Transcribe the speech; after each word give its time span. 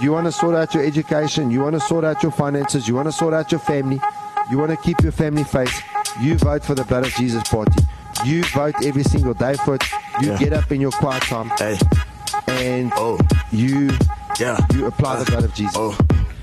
You 0.00 0.12
want 0.12 0.26
to 0.26 0.32
sort 0.32 0.54
out 0.54 0.74
your 0.74 0.84
education. 0.84 1.50
You 1.50 1.60
want 1.60 1.74
to 1.74 1.80
sort 1.80 2.04
out 2.04 2.22
your 2.22 2.32
finances. 2.32 2.86
You 2.86 2.94
want 2.94 3.08
to 3.08 3.12
sort 3.12 3.32
out 3.34 3.50
your 3.50 3.60
family. 3.60 4.00
You 4.50 4.58
want 4.58 4.70
to 4.70 4.76
keep 4.76 5.00
your 5.02 5.12
family 5.12 5.44
face. 5.44 5.80
You 6.20 6.36
vote 6.38 6.64
for 6.64 6.74
the 6.74 6.84
Blood 6.84 7.06
of 7.06 7.12
Jesus 7.14 7.42
Party. 7.48 7.82
You 8.24 8.42
vote 8.54 8.74
every 8.84 9.02
single 9.02 9.34
day 9.34 9.54
for 9.64 9.74
it. 9.76 9.84
You 10.20 10.30
Yeah. 10.32 10.38
get 10.38 10.52
up 10.52 10.70
in 10.72 10.80
your 10.80 10.90
quiet 10.92 11.22
time 11.24 11.50
Hey, 11.58 11.78
and 12.48 12.92
oh, 12.96 13.18
you 13.52 13.90
yeah. 14.40 14.58
you 14.72 14.86
apply 14.86 15.22
the 15.22 15.30
blood 15.30 15.44
of 15.44 15.52
Jesus. 15.54 15.74
Oh, 15.76 15.96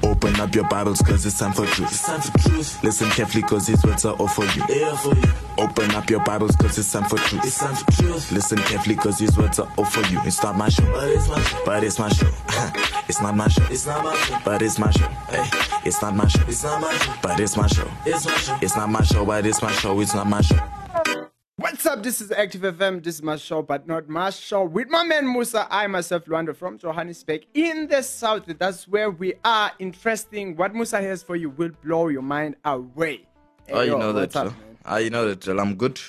open 0.04 0.40
up 0.40 0.54
your 0.56 0.68
Bibles 0.68 1.02
cause 1.02 1.26
it's 1.26 1.38
time 1.40 1.54
for 1.54 1.66
truth. 1.66 1.90
It's 1.92 2.06
time 2.06 2.22
for 2.22 2.38
truth. 2.40 2.84
Listen 2.84 3.10
carefully 3.10 3.44
cause 3.44 3.68
these 3.68 3.84
words 3.84 4.06
are 4.06 4.16
all 4.16 4.28
for 4.28 4.46
you. 4.46 4.66
They 4.68 4.84
are 4.84 4.96
for 4.98 5.16
you. 5.16 5.24
Open 5.58 5.92
up 5.92 6.10
your 6.10 6.24
Bibles 6.24 6.56
cause 6.56 6.78
it's 6.78 6.92
time 6.92 7.04
for 7.06 7.18
truth. 7.18 7.44
It's 7.46 7.60
time 7.60 7.76
for 7.76 7.92
truth. 7.92 8.32
Listen 8.32 8.58
carefully 8.60 8.96
cause 8.96 9.18
these 9.20 9.38
words 9.38 9.60
are 9.60 9.72
all 9.78 9.86
for 9.86 10.02
you. 10.12 10.20
It's 10.26 10.42
not 10.44 10.58
my 10.58 10.70
show. 10.70 10.84
But 10.94 11.10
it's 11.10 11.28
my 11.30 11.40
show. 11.42 11.64
But 11.66 11.84
it's 11.84 12.00
my 12.00 12.10
show. 12.10 12.30
it's 13.08 13.22
not 13.22 13.36
my 13.36 13.48
show. 13.48 13.64
It's 13.70 13.86
not 13.86 14.04
my 14.04 14.16
show. 14.16 14.40
But 14.44 14.62
it's 14.62 14.80
my 14.80 14.92
show. 14.92 15.08
Hey, 15.08 15.50
it's 15.86 16.02
not 16.02 16.16
my 16.16 16.28
show. 16.28 16.42
It's 16.48 16.64
not 16.64 16.82
my 16.82 16.98
show. 16.98 17.14
But 17.22 17.40
it's 17.40 17.58
my 17.58 17.68
show. 17.68 17.92
It's 18.06 18.26
my 18.26 18.38
show. 18.38 18.58
It's 18.62 18.76
not 18.76 18.90
my 18.90 19.04
show, 19.04 19.26
but 19.26 19.46
it's 19.46 19.62
my 19.62 19.72
show. 19.72 20.00
It's 20.00 20.14
not 20.14 20.28
my 20.28 20.42
show. 20.42 20.60
What's 21.84 21.98
up? 21.98 22.02
This 22.02 22.22
is 22.22 22.32
Active 22.32 22.62
FM. 22.62 23.04
This 23.04 23.16
is 23.16 23.22
my 23.22 23.36
show, 23.36 23.62
but 23.62 23.86
not 23.86 24.08
my 24.08 24.30
show. 24.30 24.64
With 24.64 24.88
my 24.90 25.04
man 25.04 25.30
Musa, 25.30 25.68
I 25.70 25.86
myself, 25.88 26.24
Luanda 26.28 26.56
from 26.56 26.78
Johannesburg 26.78 27.46
in 27.54 27.88
the 27.88 28.02
south. 28.02 28.46
That's 28.58 28.88
where 28.88 29.12
we 29.12 29.34
are. 29.44 29.70
Interesting. 29.80 30.56
What 30.56 30.74
Musa 30.74 31.02
has 31.02 31.22
for 31.24 31.36
you 31.36 31.50
will 31.50 31.72
blow 31.84 32.08
your 32.08 32.22
mind 32.22 32.56
away. 32.64 33.28
Hey, 33.68 33.74
Oh, 33.74 33.82
you 33.82 33.92
yo, 33.92 33.98
know 34.00 34.14
that, 34.14 34.34
up? 34.34 34.54
Ah, 34.86 34.96
you 34.96 35.10
know 35.10 35.28
that, 35.28 35.42
Jill. 35.42 35.60
I'm 35.60 35.76
good. 35.76 36.00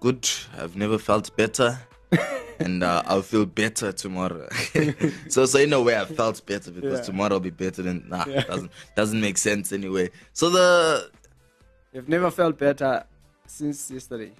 Good. 0.00 0.28
I've 0.58 0.76
never 0.76 0.98
felt 0.98 1.34
better. 1.38 1.78
and 2.58 2.84
uh, 2.84 3.02
I'll 3.06 3.22
feel 3.22 3.46
better 3.46 3.92
tomorrow. 3.92 4.46
so, 5.30 5.46
so 5.46 5.58
in 5.58 5.72
a 5.72 5.80
way, 5.80 5.98
I 5.98 6.04
felt 6.04 6.44
better 6.44 6.70
because 6.70 6.98
Yeah. 6.98 7.04
tomorrow 7.06 7.32
will 7.36 7.40
be 7.40 7.48
better 7.48 7.80
than. 7.80 8.04
Nah, 8.10 8.24
doesn't 8.24 8.70
doesn't 8.94 9.22
make 9.22 9.38
sense 9.38 9.72
anyway. 9.72 10.10
So 10.34 10.50
the 10.50 11.10
You've 11.94 12.10
never 12.10 12.30
felt 12.30 12.58
better 12.58 13.04
since 13.46 13.90
yesterday. 13.90 14.32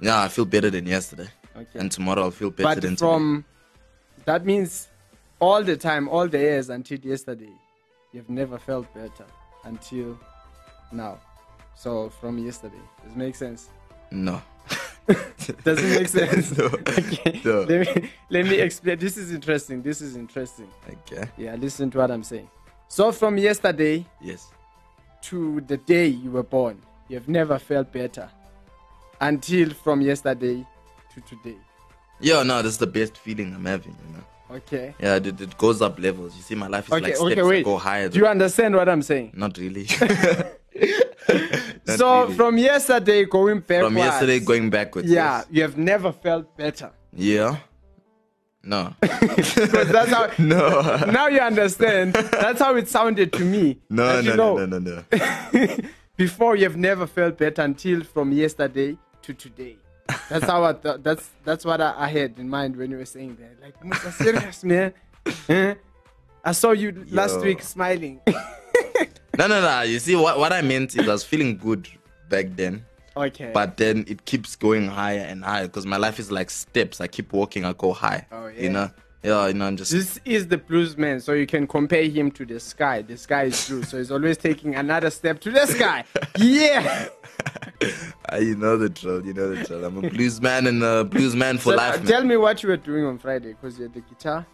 Yeah, 0.00 0.22
I 0.22 0.28
feel 0.28 0.44
better 0.44 0.70
than 0.70 0.86
yesterday, 0.86 1.28
Okay. 1.56 1.78
and 1.78 1.90
tomorrow 1.90 2.22
I'll 2.22 2.30
feel 2.30 2.50
better 2.50 2.74
but 2.74 2.82
than 2.82 2.96
from 2.96 3.44
that 4.24 4.44
means 4.44 4.88
all 5.40 5.62
the 5.62 5.76
time, 5.76 6.08
all 6.08 6.28
the 6.28 6.38
years 6.38 6.70
until 6.70 6.98
yesterday, 6.98 7.52
you've 8.12 8.30
never 8.30 8.58
felt 8.58 8.92
better 8.94 9.26
until 9.64 10.18
now. 10.92 11.18
So 11.76 12.08
from 12.20 12.38
yesterday, 12.38 12.80
does 13.02 13.12
it 13.12 13.16
make 13.18 13.34
sense? 13.34 13.68
No. 14.10 14.40
Does 15.64 15.78
it 15.84 15.98
make 16.00 16.08
sense? 16.20 16.56
No. 16.56 16.64
Okay. 16.64 17.42
No. 17.44 17.60
Let 17.68 17.94
me 17.96 18.10
let 18.30 18.46
me 18.46 18.54
explain. 18.60 18.98
This 18.98 19.18
is 19.18 19.32
interesting. 19.32 19.82
This 19.82 20.00
is 20.00 20.16
interesting. 20.16 20.68
Okay. 20.88 21.28
Yeah, 21.36 21.56
listen 21.56 21.90
to 21.90 21.98
what 21.98 22.10
I'm 22.10 22.22
saying. 22.22 22.48
So 22.88 23.12
from 23.12 23.36
yesterday 23.36 24.06
Yes. 24.22 24.48
to 25.22 25.60
the 25.62 25.76
day 25.76 26.06
you 26.06 26.30
were 26.30 26.42
born, 26.42 26.80
you've 27.08 27.28
never 27.28 27.58
felt 27.58 27.92
better 27.92 28.30
until 29.24 29.70
from 29.70 30.00
yesterday 30.02 30.66
to 31.14 31.20
today. 31.22 31.56
Yeah, 32.20 32.42
no, 32.42 32.62
this 32.62 32.72
is 32.72 32.78
the 32.78 32.86
best 32.86 33.18
feeling 33.18 33.54
I'm 33.54 33.64
having. 33.64 33.96
You 34.06 34.16
know. 34.16 34.24
Okay. 34.56 34.94
Yeah, 35.00 35.16
it, 35.16 35.40
it 35.40 35.58
goes 35.58 35.82
up 35.82 35.98
levels. 35.98 36.36
You 36.36 36.42
see, 36.42 36.54
my 36.54 36.68
life 36.68 36.86
is 36.86 36.92
Okay. 36.92 37.02
like 37.02 37.16
steps 37.16 37.32
okay. 37.32 37.42
Wait. 37.42 37.64
go 37.64 37.76
higher. 37.78 38.08
Do 38.08 38.18
you 38.18 38.26
understand 38.26 38.76
what 38.76 38.88
I'm 38.88 39.02
saying? 39.02 39.32
Not 39.34 39.56
really. 39.58 39.86
Not 41.86 41.98
so 41.98 42.22
really. 42.22 42.34
from 42.34 42.58
yesterday 42.58 43.24
going 43.24 43.60
backwards. 43.60 43.86
from 43.86 43.96
yesterday 43.96 44.40
going 44.40 44.70
backwards. 44.70 45.08
Yeah, 45.08 45.38
yes. 45.38 45.46
you 45.50 45.62
have 45.62 45.76
never 45.76 46.12
felt 46.12 46.56
better. 46.56 46.92
Yeah. 47.12 47.56
No. 48.62 48.94
Because 49.00 49.88
that's 49.88 50.10
how. 50.10 50.30
no. 50.38 50.80
now 51.10 51.26
you 51.28 51.40
understand. 51.40 52.14
That's 52.14 52.60
how 52.60 52.76
it 52.76 52.88
sounded 52.88 53.32
to 53.34 53.44
me. 53.44 53.80
No, 53.90 54.06
That, 54.06 54.24
you 54.24 54.30
no, 54.36 54.56
know, 54.56 54.66
no, 54.66 54.78
no, 54.78 54.78
no, 54.78 55.04
no. 55.52 55.76
Before 56.16 56.56
you 56.56 56.64
have 56.64 56.76
never 56.76 57.06
felt 57.06 57.36
better 57.38 57.62
until 57.62 58.04
from 58.04 58.32
yesterday 58.32 58.96
to 59.24 59.34
today. 59.34 59.76
That's 60.28 60.44
how 60.44 60.64
I 60.64 60.72
th- 60.72 61.00
that's 61.02 61.30
that's 61.44 61.64
what 61.64 61.80
I, 61.80 61.94
I 61.96 62.08
had 62.08 62.38
in 62.38 62.48
mind 62.48 62.76
when 62.76 62.90
you 62.90 62.98
were 62.98 63.04
saying 63.04 63.36
that. 63.40 63.62
Like, 63.62 63.84
Musa, 63.84 64.12
serious 64.24 64.64
man. 64.64 64.92
I 66.44 66.52
saw 66.52 66.72
you 66.72 67.06
last 67.10 67.40
week 67.40 67.62
smiling. 67.62 68.20
No, 69.38 69.48
no, 69.48 69.60
no. 69.60 69.82
You 69.82 69.98
see, 69.98 70.14
what, 70.14 70.38
what 70.38 70.52
I 70.52 70.62
meant 70.62 70.94
is 70.96 71.08
I 71.08 71.12
was 71.12 71.24
feeling 71.24 71.56
good 71.56 71.88
back 72.28 72.46
then, 72.54 72.84
okay. 73.16 73.50
but 73.52 73.76
then 73.76 74.04
it 74.06 74.24
keeps 74.24 74.54
going 74.54 74.86
higher 74.86 75.20
and 75.20 75.44
higher 75.44 75.66
because 75.66 75.86
my 75.86 75.96
life 75.96 76.18
is 76.18 76.30
like 76.30 76.50
steps. 76.50 77.00
I 77.00 77.08
keep 77.08 77.32
walking, 77.32 77.64
I 77.64 77.72
go 77.72 77.92
high. 77.92 78.26
Oh, 78.30 78.46
yeah. 78.46 78.62
You 78.62 78.70
know? 78.70 78.90
Yeah, 79.24 79.48
you 79.48 79.54
know, 79.54 79.66
I'm 79.66 79.76
just. 79.76 79.90
this 79.90 80.20
is 80.26 80.48
the 80.48 80.58
blues 80.58 80.98
man, 80.98 81.18
so 81.18 81.32
you 81.32 81.46
can 81.46 81.66
compare 81.66 82.04
him 82.04 82.30
to 82.32 82.44
the 82.44 82.60
sky. 82.60 83.00
The 83.00 83.16
sky 83.16 83.44
is 83.44 83.68
blue, 83.68 83.82
so 83.82 83.96
he's 83.96 84.10
always 84.10 84.36
taking 84.36 84.74
another 84.74 85.08
step 85.10 85.40
to 85.40 85.50
the 85.50 85.66
sky. 85.66 86.04
Yeah. 86.38 87.08
Ah, 88.30 88.36
you 88.36 88.56
know 88.56 88.76
the 88.76 88.88
drill. 88.88 89.24
You 89.24 89.32
know 89.34 89.54
the 89.54 89.64
drill. 89.64 89.84
I'm 89.84 90.02
a 90.04 90.08
blues 90.10 90.40
man 90.40 90.66
and 90.66 90.82
a 90.82 91.04
blues 91.04 91.34
man 91.36 91.58
for 91.58 91.70
So, 91.72 91.76
life. 91.76 91.96
man. 91.98 92.06
tell 92.06 92.24
me 92.24 92.36
what 92.36 92.62
you 92.62 92.68
were 92.70 92.76
doing 92.76 93.04
on 93.04 93.18
Friday, 93.18 93.48
because 93.54 93.76
you 93.78 93.84
had 93.84 93.94
the 93.94 94.00
guitar. 94.00 94.46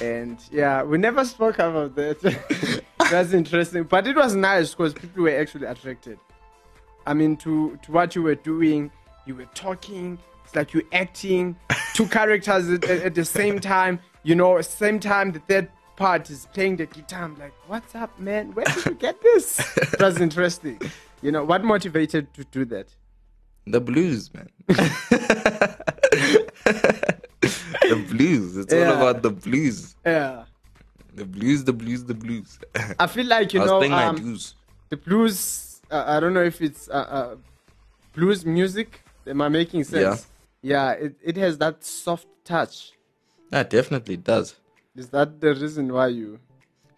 And 0.00 0.38
yeah, 0.50 0.82
we 0.82 0.98
never 0.98 1.24
spoke 1.24 1.58
about 1.58 1.94
that. 1.96 2.82
That's 3.10 3.32
interesting, 3.32 3.82
but 3.84 4.06
it 4.06 4.16
was 4.16 4.34
nice 4.34 4.70
because 4.70 4.94
people 4.94 5.24
were 5.24 5.36
actually 5.36 5.66
attracted. 5.66 6.18
I 7.06 7.12
mean, 7.14 7.36
to 7.38 7.78
to 7.82 7.92
what 7.92 8.14
you 8.14 8.22
were 8.22 8.34
doing, 8.36 8.90
you 9.26 9.34
were 9.34 9.48
talking. 9.54 10.18
It's 10.44 10.54
like 10.54 10.72
you're 10.72 10.82
acting 10.92 11.56
two 11.94 12.06
characters 12.18 12.68
at, 12.70 12.84
at- 12.84 13.02
at 13.02 13.14
the 13.14 13.24
same 13.24 13.58
time. 13.60 13.98
You 14.22 14.34
know, 14.34 14.60
same 14.62 15.00
time 15.00 15.32
the 15.32 15.40
third 15.40 15.68
part 15.96 16.30
is 16.30 16.46
playing 16.54 16.76
the 16.76 16.86
guitar. 16.86 17.24
I'm 17.24 17.38
like, 17.38 17.52
what's 17.66 17.94
up, 17.94 18.18
man? 18.18 18.52
Where 18.54 18.64
did 18.64 18.84
you 18.86 18.94
get 18.94 19.20
this? 19.20 19.56
That's 19.98 20.18
interesting. 20.18 20.80
You 21.24 21.32
know, 21.32 21.42
what 21.42 21.64
motivated 21.64 22.32
to 22.34 22.44
do 22.44 22.66
that? 22.66 22.94
The 23.66 23.80
blues, 23.80 24.30
man. 24.34 24.48
the 24.68 25.70
blues. 28.10 28.58
It's 28.58 28.74
Yeah. 28.74 28.80
all 28.80 28.90
about 28.98 29.22
the 29.22 29.30
blues. 29.30 29.96
Yeah, 30.04 30.44
The 31.14 31.24
blues, 31.24 31.64
the 31.64 31.72
blues, 31.72 32.04
the 32.04 32.12
blues. 32.14 32.58
I 32.98 33.06
feel 33.06 33.24
like 33.26 33.54
you 33.54 33.60
know. 33.60 33.80
um, 33.82 34.38
the 34.90 34.96
blues 34.98 35.80
uh, 35.90 36.04
i 36.06 36.20
don't 36.20 36.34
know 36.34 36.42
if 36.52 36.60
it's 36.60 36.88
uh, 36.88 36.92
uh, 37.18 37.36
blues 38.16 38.44
music 38.44 39.00
am 39.26 39.40
i 39.40 39.48
making 39.48 39.82
sense 39.84 40.26
yeah, 40.62 40.96
Yeah, 40.96 41.04
it, 41.04 41.12
it 41.30 41.36
has 41.44 41.56
that 41.58 41.82
soft 41.84 42.26
touch 42.44 42.92
Yeah, 43.52 43.60
it 43.60 43.70
definitely 43.70 44.16
does. 44.32 44.48
is 45.02 45.08
that 45.16 45.28
the 45.40 45.52
reason 45.62 45.84
why 45.96 46.08
you 46.08 46.38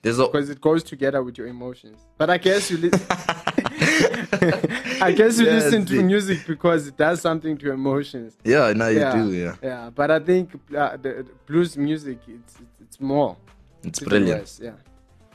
There's 0.03 0.19
a 0.19 0.26
because 0.26 0.50
it 0.50 0.60
goes 0.60 0.82
together 0.92 1.20
with 1.26 1.36
your 1.38 1.47
emotions 1.56 1.98
but 2.19 2.28
i 2.31 2.38
guess 2.38 2.70
you 2.70 2.78
li- 2.84 2.91
i 5.00 5.12
guess 5.12 5.38
you 5.38 5.46
Yeah, 5.46 5.54
listen 5.54 5.84
to 5.86 6.02
music 6.02 6.46
because 6.46 6.86
it 6.88 6.96
does 6.96 7.20
something 7.20 7.56
to 7.58 7.72
emotions 7.72 8.36
yeah. 8.44 8.72
Now 8.72 8.88
you 8.88 9.00
yeah 9.00 9.12
do. 9.12 9.32
Yeah, 9.32 9.54
yeah 9.62 9.90
but 9.94 10.10
i 10.10 10.18
think 10.18 10.50
uh, 10.76 10.96
the, 10.96 11.10
the 11.28 11.32
blues 11.46 11.76
music 11.76 12.18
it's 12.26 12.54
it's, 12.54 12.80
it's 12.80 13.00
more 13.00 13.36
it's 13.84 14.00
brilliant. 14.00 14.40
West, 14.40 14.60
yeah 14.62 14.72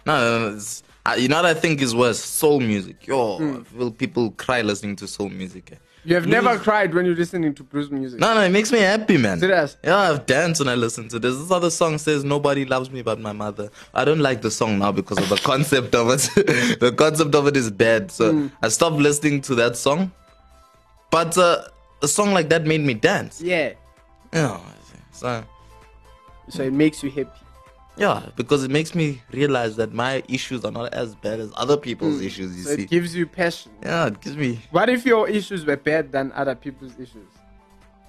No, 0.05 0.53
it's, 0.55 0.83
uh, 1.05 1.15
you 1.17 1.27
know 1.27 1.37
what 1.41 1.45
I 1.45 1.53
think 1.53 1.79
is 1.81 1.93
worse? 1.95 2.19
Soul 2.19 2.59
music. 2.59 3.05
Yo. 3.07 3.37
I 3.37 3.63
feel 3.63 3.91
people 3.91 4.31
cry 4.31 4.61
listening 4.63 4.95
to 4.97 5.07
soul 5.07 5.29
music. 5.29 5.65
You 6.03 6.15
have 6.15 6.25
never 6.27 6.57
cried 6.57 6.93
when 6.93 7.05
you're 7.05 7.15
listening 7.15 7.53
to 7.55 7.63
blues 7.63 7.91
music 7.91 8.19
No, 8.19 8.33
no, 8.33 8.41
it 8.41 8.49
makes 8.49 8.71
me 8.71 8.79
happy, 8.79 9.17
man. 9.17 9.39
Serious? 9.39 9.77
Yeah, 9.83 9.97
I've 9.97 10.25
danced 10.25 10.59
when 10.61 10.67
I 10.69 10.75
listen 10.75 11.07
to 11.09 11.19
this. 11.19 11.37
This 11.37 11.51
other 11.51 11.69
song 11.69 11.97
says 11.97 12.23
nobody 12.23 12.65
loves 12.65 12.89
me 12.89 13.01
but 13.03 13.19
my 13.19 13.31
mother. 13.33 13.69
I 13.93 14.03
don't 14.05 14.19
like 14.19 14.41
the 14.41 14.51
song 14.51 14.79
now 14.79 14.91
because 14.91 15.17
of 15.19 15.29
the 15.29 15.35
concept 15.51 15.93
of 15.95 16.09
it. 16.09 16.21
the 16.79 16.91
concept 16.97 17.35
of 17.35 17.47
it 17.47 17.55
is 17.55 17.69
bad. 17.69 18.11
So 18.11 18.31
Hmm. 18.31 18.47
I 18.61 18.69
stopped 18.69 18.95
listening 18.97 19.41
to 19.41 19.55
that 19.55 19.75
song. 19.77 20.11
But 21.11 21.37
uh, 21.37 21.63
a 22.01 22.07
song 22.07 22.31
like 22.33 22.49
that 22.49 22.65
made 22.65 22.81
me 22.81 22.93
dance. 22.93 23.41
yeah 23.41 23.73
Yeah. 24.33 24.59
So 25.11 25.43
so 26.49 26.63
it 26.63 26.73
makes 26.73 27.03
you 27.03 27.11
happy 27.11 27.29
yeah, 27.97 28.29
because 28.35 28.63
it 28.63 28.71
makes 28.71 28.95
me 28.95 29.21
realize 29.31 29.75
that 29.75 29.93
my 29.93 30.23
issues 30.27 30.63
are 30.63 30.71
not 30.71 30.93
as 30.93 31.15
bad 31.15 31.39
as 31.39 31.51
other 31.55 31.77
people's 31.77 32.21
issues. 32.21 32.55
You 32.57 32.63
so 32.63 32.75
see. 32.75 32.83
it 32.83 32.89
gives 32.89 33.15
you 33.15 33.25
passion 33.25 33.71
yeah, 33.83 34.07
it 34.07 34.21
gives 34.21 34.37
me. 34.37 34.59
What 34.71 34.89
if 34.89 35.05
your 35.05 35.27
issues 35.27 35.65
were 35.65 35.77
bad 35.77 36.11
than 36.11 36.31
other 36.33 36.55
people's 36.55 36.93
issues? 36.99 37.27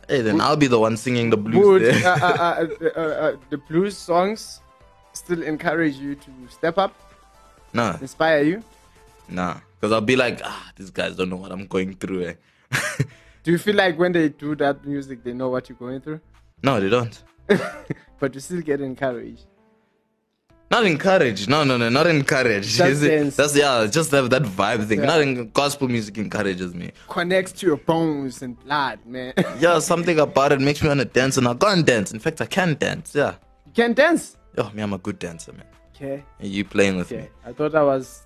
Hey, 0.09 0.21
then 0.21 0.41
I'll 0.41 0.57
be 0.57 0.67
the 0.67 0.79
one 0.79 0.97
singing 0.97 1.31
the 1.31 1.37
blues. 1.37 1.65
Would 1.65 1.83
there. 1.83 2.07
uh, 2.07 2.19
uh, 2.19 2.67
uh, 2.81 2.87
uh, 2.97 3.01
uh, 3.01 3.37
the 3.51 3.59
blues 3.59 3.97
songs 3.97 4.61
still 5.13 5.43
encourage 5.43 5.97
you 5.97 6.15
to 6.15 6.31
step 6.49 6.79
up, 6.79 6.95
nah, 7.73 7.97
inspire 8.01 8.43
you? 8.43 8.63
nah. 9.29 9.59
Because 9.79 9.93
I'll 9.95 10.01
be 10.01 10.15
like, 10.15 10.41
ah, 10.45 10.71
these 10.77 10.91
guys 10.91 11.17
don't 11.17 11.29
know 11.29 11.35
what 11.35 11.51
I'm 11.51 11.67
going 11.67 11.95
through. 11.95 12.27
Eh? 12.27 12.35
Do 13.43 13.51
you 13.51 13.59
feel 13.59 13.75
like 13.75 13.99
when 13.99 14.13
they 14.13 14.29
do 14.29 14.55
that 14.55 14.87
music, 14.87 15.25
they 15.25 15.33
know 15.33 15.49
what 15.49 15.69
you're 15.69 15.77
going 15.77 16.01
through? 16.01 16.21
no, 16.63 16.79
they 16.79 16.89
don't. 16.89 17.21
but 18.21 18.33
you 18.33 18.39
still 18.41 18.61
get 18.61 18.81
encouraged. 18.81 19.47
Not 20.73 20.87
encouraged. 20.87 21.51
No, 21.51 21.65
no, 21.65 21.77
no, 21.77 21.91
not 21.91 22.07
encouraged. 22.07 22.71
Just 22.77 22.81
Is 22.81 23.01
dance. 23.03 23.37
That's 23.37 23.55
yeah, 23.55 23.87
just 23.91 24.11
have 24.13 24.31
that 24.31 24.43
vibe 24.43 24.87
thing. 24.89 25.01
Yeah. 25.01 25.05
Not 25.07 25.21
in, 25.21 25.51
gospel 25.51 25.87
music 25.87 26.17
encourages 26.17 26.75
me. 26.75 26.93
Connects 27.11 27.53
to 27.53 27.67
your 27.67 27.77
bones 27.77 28.41
and 28.41 28.59
blood, 28.65 28.99
man. 29.05 29.35
Yeah, 29.61 29.81
something 29.81 30.19
about 30.19 30.51
it 30.53 30.61
makes 30.63 30.81
me 30.83 30.89
want 30.89 31.01
to 31.01 31.05
dance, 31.05 31.37
and 31.37 31.47
I 31.47 31.53
can't 31.53 31.85
dance. 31.85 32.11
In 32.11 32.21
fact, 32.21 32.41
I 32.41 32.47
can 32.47 32.75
dance. 32.75 33.15
Yeah, 33.15 33.35
you 33.67 33.73
can 33.75 33.93
dance. 33.93 34.39
Yo, 34.57 34.71
me, 34.71 34.83
I'm 34.83 34.95
a 34.95 34.99
good 34.99 35.19
dancer, 35.19 35.53
man. 35.53 35.67
Okay. 35.95 36.25
And 36.41 36.49
you 36.49 36.65
playing 36.65 36.97
with 36.97 37.13
Okay. 37.13 37.23
me? 37.25 37.29
I 37.45 37.53
thought 37.53 37.75
I 37.75 37.83
was. 37.83 38.23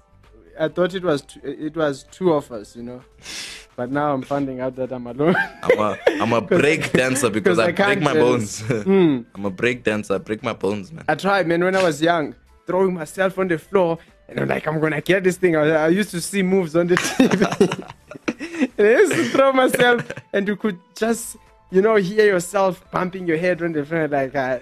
I 0.58 0.68
thought 0.68 0.94
it 0.94 1.02
was 1.02 1.22
two, 1.22 1.40
it 1.42 1.76
was 1.76 2.04
two 2.12 2.32
of 2.32 2.50
us, 2.52 2.76
you 2.76 2.84
know. 2.84 3.02
But 3.76 3.92
now 3.92 4.14
I'm 4.14 4.22
finding 4.22 4.60
out 4.60 4.74
that 4.76 4.90
I'm 4.90 5.06
alone. 5.06 5.36
I'm 5.62 5.78
a 5.78 5.98
I'm 6.22 6.32
a 6.32 6.40
break 6.62 6.92
dancer 6.92 7.28
because 7.28 7.58
I, 7.58 7.66
I 7.66 7.72
break 7.72 8.00
my 8.00 8.14
bones. 8.14 8.60
Hmm. 8.66 9.20
I'm 9.34 9.44
a 9.44 9.50
break 9.50 9.84
dancer. 9.84 10.14
I 10.14 10.18
break 10.18 10.42
my 10.42 10.54
bones, 10.54 10.90
man. 10.92 11.04
I 11.08 11.14
tried, 11.14 11.46
man, 11.46 11.62
when 11.62 11.76
I 11.76 11.82
was 11.82 12.00
young, 12.00 12.34
throwing 12.66 12.94
myself 12.94 13.38
on 13.38 13.48
the 13.48 13.58
floor, 13.58 13.98
and 14.28 14.40
I'm 14.40 14.48
like, 14.48 14.66
I'm 14.66 14.80
gonna 14.80 15.02
get 15.02 15.24
this 15.24 15.36
thing. 15.36 15.56
I, 15.56 15.84
I 15.84 15.88
used 15.88 16.10
to 16.12 16.20
see 16.22 16.42
moves 16.42 16.74
on 16.74 16.86
the 16.86 16.94
TV. 16.96 18.70
and 18.78 18.86
I 18.86 18.90
used 18.92 19.12
to 19.12 19.24
throw 19.28 19.52
myself, 19.52 20.10
and 20.32 20.48
you 20.48 20.56
could 20.56 20.78
just, 20.94 21.36
you 21.70 21.82
know, 21.82 21.96
hear 21.96 22.24
yourself 22.26 22.82
bumping 22.90 23.26
your 23.26 23.36
head 23.36 23.62
on 23.62 23.72
the 23.72 23.84
floor. 23.84 24.08
Like, 24.08 24.34
I, 24.34 24.58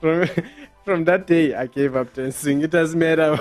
from, 0.00 0.28
from 0.84 1.04
that 1.04 1.26
day, 1.26 1.54
I 1.54 1.66
gave 1.66 1.94
up 1.94 2.14
dancing. 2.14 2.62
It 2.62 2.70
doesn't 2.70 2.98
matter 2.98 3.36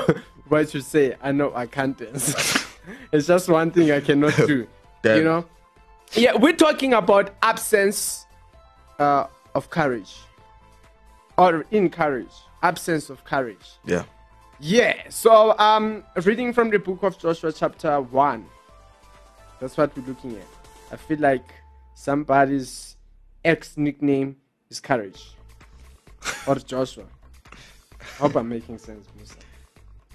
what 0.50 0.74
you 0.74 0.82
say. 0.82 1.16
I 1.24 1.32
know 1.32 1.54
I 1.56 1.68
can't 1.68 1.98
dance. 1.98 2.66
It's 3.12 3.28
just 3.28 3.50
one 3.50 3.72
thing 3.72 3.92
I 3.92 4.00
cannot 4.00 4.36
do. 4.48 4.68
You 5.04 5.24
know? 5.24 5.46
Yeah, 6.14 6.36
we're 6.36 6.56
talking 6.56 6.94
about 6.94 7.36
absence 7.42 8.26
uh, 9.00 9.28
of 9.56 9.70
courage 9.70 10.16
or 11.38 11.66
in 11.72 11.90
courage, 11.90 12.34
absence 12.64 13.10
of 13.10 13.24
courage. 13.24 13.78
Yeah. 13.86 14.04
Yeah. 14.60 15.10
So, 15.10 15.58
um, 15.60 16.04
reading 16.24 16.54
from 16.54 16.70
the 16.70 16.80
book 16.80 17.04
of 17.04 17.18
Joshua, 17.18 17.52
chapter 17.54 18.02
one. 18.02 18.46
That's 19.60 19.78
what 19.78 19.96
we're 19.96 20.06
looking 20.06 20.38
at. 20.38 20.48
I 20.92 20.96
feel 20.96 21.20
like 21.20 21.46
somebody's 21.96 22.96
ex 23.44 23.76
nickname 23.78 24.38
is 24.70 24.80
courage 24.80 25.32
or 26.48 26.56
Joshua. 26.56 27.06
Hope 28.20 28.36
I'm 28.36 28.50
making 28.50 28.78
sense, 28.78 29.08
Musa. 29.16 29.36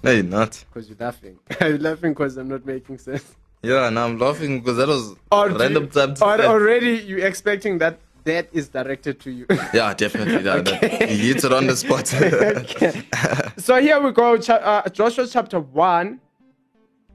No, 0.03 0.11
you're 0.11 0.23
not. 0.23 0.63
Because 0.71 0.89
you're 0.89 0.97
laughing. 0.99 1.39
I'm 1.61 1.77
laughing 1.79 2.11
because 2.11 2.37
I'm 2.37 2.49
not 2.49 2.65
making 2.65 2.97
sense. 2.97 3.35
Yeah, 3.61 3.87
and 3.87 3.97
I'm 3.97 4.19
laughing 4.19 4.59
because 4.59 4.77
that 4.77 4.89
was 4.89 5.15
Or 5.31 5.49
random 5.49 5.89
time 5.89 6.15
or 6.21 6.41
already 6.41 6.97
you 6.97 7.19
expecting 7.19 7.77
that 7.77 7.99
that 8.25 8.49
is 8.51 8.67
directed 8.69 9.19
to 9.21 9.31
you. 9.31 9.45
Yeah, 9.73 9.93
definitely. 9.93 10.43
That, 10.43 10.65
that, 10.65 11.09
you 11.11 11.33
hit 11.33 11.43
it 11.43 11.53
on 11.53 11.67
the 11.67 11.75
spot. 11.75 12.07
so 13.57 13.81
here 13.81 14.01
we 14.01 14.11
go, 14.11 14.35
uh, 14.35 14.89
Joshua 14.89 15.27
chapter 15.27 15.59
1. 15.59 16.19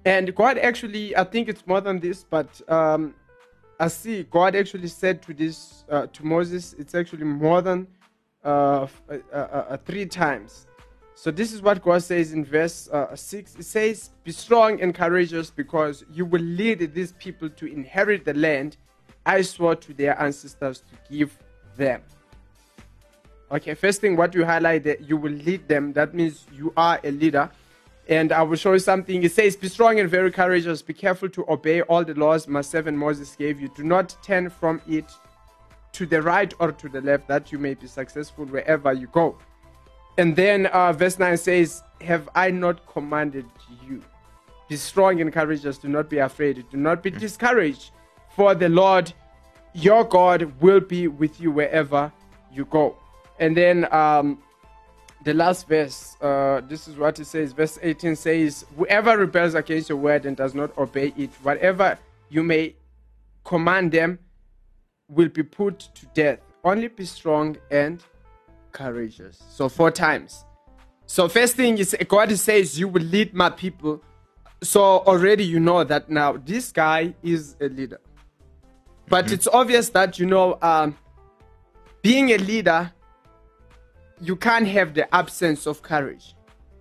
And 0.05 0.35
God 0.35 0.59
actually, 0.59 1.17
I 1.17 1.25
think 1.25 1.49
it's 1.49 1.67
more 1.67 1.81
than 1.81 2.01
this, 2.01 2.25
but 2.25 2.49
um, 2.71 3.15
I 3.81 3.89
see 3.89 4.23
God 4.25 4.55
actually 4.57 4.89
said 4.89 5.23
to 5.23 5.35
this, 5.35 5.85
uh, 5.91 6.07
to 6.07 6.25
Moses, 6.25 6.75
it's 6.79 6.95
actually 6.95 7.25
more 7.25 7.61
than 7.63 7.87
uh, 8.45 8.85
f- 8.85 9.03
uh, 9.11 9.17
uh, 9.33 9.37
uh, 9.37 9.77
three 9.85 10.07
times. 10.07 10.68
So 11.21 11.33
this 11.33 11.53
is 11.53 11.61
what 11.61 11.83
God 11.83 12.01
says 12.05 12.33
in 12.33 12.45
verse 12.45 12.89
uh, 12.93 13.17
6. 13.17 13.57
It 13.57 13.65
says, 13.65 14.11
Be 14.23 14.31
strong 14.31 14.81
and 14.81 14.95
courageous 14.95 15.51
because 15.51 16.05
you 16.13 16.25
will 16.25 16.41
lead 16.41 16.95
these 16.95 17.11
people 17.11 17.51
to 17.51 17.67
inherit 17.67 18.25
the 18.25 18.35
land 18.35 18.77
I 19.27 19.43
swore 19.43 19.75
to 19.75 19.93
their 19.93 20.17
ancestors 20.23 20.79
to 20.79 21.13
give 21.13 21.37
them. 21.77 22.03
Okay, 23.51 23.75
first 23.75 24.01
thing, 24.01 24.15
what 24.15 24.33
you 24.33 24.45
highlight 24.45 24.85
that 24.85 25.09
you 25.09 25.17
will 25.17 25.33
lead 25.33 25.67
them. 25.67 25.93
That 25.93 26.15
means 26.15 26.47
you 26.53 26.73
are 26.77 27.01
a 27.03 27.11
leader. 27.11 27.51
And 28.09 28.31
I 28.31 28.43
will 28.43 28.57
show 28.57 28.75
you 28.75 28.79
something. 28.79 29.21
It 29.25 29.33
says, 29.33 29.57
Be 29.57 29.69
strong 29.69 29.99
and 29.99 30.09
very 30.09 30.31
courageous. 30.31 30.83
Be 30.83 30.95
careful 30.95 31.29
to 31.31 31.45
obey 31.49 31.83
all 31.83 32.05
the 32.05 32.15
laws 32.15 32.47
my 32.47 32.61
servant 32.61 32.97
Moses 32.97 33.35
gave 33.35 33.61
you. 33.61 33.69
Do 33.75 33.83
not 33.83 34.17
turn 34.23 34.51
from 34.51 34.81
it 34.89 35.11
to 35.95 36.07
the 36.07 36.23
right 36.23 36.55
or 36.61 36.71
to 36.71 36.89
the 36.89 37.01
left, 37.01 37.27
that 37.27 37.51
you 37.51 37.59
may 37.59 37.75
be 37.75 37.89
successful 37.89 38.45
wherever 38.45 38.93
you 38.93 39.09
go. 39.09 39.37
And 40.19 40.35
then 40.35 40.67
uh, 40.67 40.93
verse 40.93 41.19
9 41.19 41.37
says, 41.37 41.83
Have 42.01 42.29
I 42.35 42.51
not 42.51 42.85
commanded 42.87 43.47
you? 43.89 44.03
Be 44.69 44.77
strong 44.77 45.21
and 45.21 45.33
courageous. 45.33 45.79
Do 45.79 45.89
not 45.89 46.11
be 46.11 46.19
afraid. 46.19 46.65
Do 46.71 46.77
not 46.77 47.03
be 47.03 47.11
discouraged. 47.11 47.93
For 48.35 48.55
the 48.55 48.69
Lord 48.69 49.13
your 49.73 50.05
God 50.05 50.53
will 50.61 50.81
be 50.81 51.07
with 51.07 51.41
you 51.41 51.53
wherever 51.53 52.13
you 52.53 52.65
go. 52.65 52.97
And 53.39 53.57
then 53.57 53.91
um, 53.95 54.43
the 55.23 55.35
last 55.35 55.69
verse, 55.69 56.17
uh, 56.21 56.63
this 56.67 56.89
is 56.89 56.97
what 56.97 57.21
it 57.21 57.27
says. 57.27 57.53
Verse 57.53 57.79
18 57.81 58.17
says, 58.17 58.67
Whoever 58.77 59.19
rebels 59.19 59.55
against 59.55 59.89
your 59.89 59.99
word 59.99 60.27
and 60.27 60.37
does 60.37 60.53
not 60.53 60.77
obey 60.77 61.13
it, 61.17 61.31
whatever 61.43 61.97
you 62.29 62.43
may 62.43 62.75
command 63.45 63.93
them, 63.93 64.19
will 65.09 65.29
be 65.29 65.45
put 65.45 65.79
to 65.95 66.07
death. 66.07 66.41
Only 66.65 66.89
be 66.89 67.05
strong 67.05 67.57
and 67.71 68.03
courageous. 68.73 69.43
So, 69.49 69.69
four 69.69 69.91
times. 69.91 70.45
So, 71.07 71.29
first 71.29 71.57
thing 71.57 71.79
is, 71.79 71.97
God 72.09 72.31
says, 72.39 72.79
You 72.79 72.89
will 72.89 73.03
lead 73.03 73.35
my 73.35 73.51
people. 73.51 74.03
So, 74.63 74.81
already 74.81 75.45
you 75.45 75.61
know 75.61 75.85
that 75.85 76.11
now 76.11 76.37
this 76.37 76.73
guy 76.73 77.15
is 77.23 77.57
a 77.61 77.69
leader. 77.69 78.01
But 79.09 79.33
it's 79.33 79.47
obvious 79.47 79.89
that, 79.91 80.19
you 80.19 80.27
know, 80.27 80.59
um, 80.61 80.97
being 82.03 82.31
a 82.31 82.37
leader, 82.37 82.93
you 84.21 84.37
can't 84.37 84.67
have 84.67 84.95
the 84.95 85.13
absence 85.15 85.67
of 85.67 85.83
courage. 85.83 86.35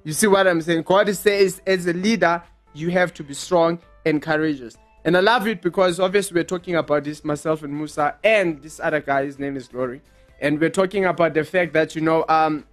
You 0.03 0.13
see 0.13 0.27
what 0.27 0.47
I'm 0.47 0.61
saying? 0.61 0.83
God 0.83 1.13
says, 1.15 1.61
as 1.65 1.87
a 1.87 1.93
leader, 1.93 2.41
you 2.73 2.89
have 2.91 3.13
to 3.15 3.23
be 3.23 3.33
strong 3.33 3.79
and 4.05 4.21
courageous. 4.21 4.77
And 5.05 5.15
I 5.15 5.21
love 5.21 5.47
it 5.47 5.61
because 5.61 5.99
obviously 5.99 6.35
we're 6.35 6.43
talking 6.43 6.75
about 6.75 7.03
this, 7.03 7.23
myself 7.23 7.63
and 7.63 7.73
Musa, 7.73 8.15
and 8.23 8.61
this 8.61 8.79
other 8.79 8.99
guy, 8.99 9.25
his 9.25 9.39
name 9.39 9.55
is 9.55 9.67
Glory. 9.67 10.01
And 10.39 10.59
we're 10.59 10.69
talking 10.69 11.05
about 11.05 11.33
the 11.33 11.43
fact 11.43 11.73
that, 11.73 11.95
you 11.95 12.01
know, 12.01 12.25
um, 12.29 12.65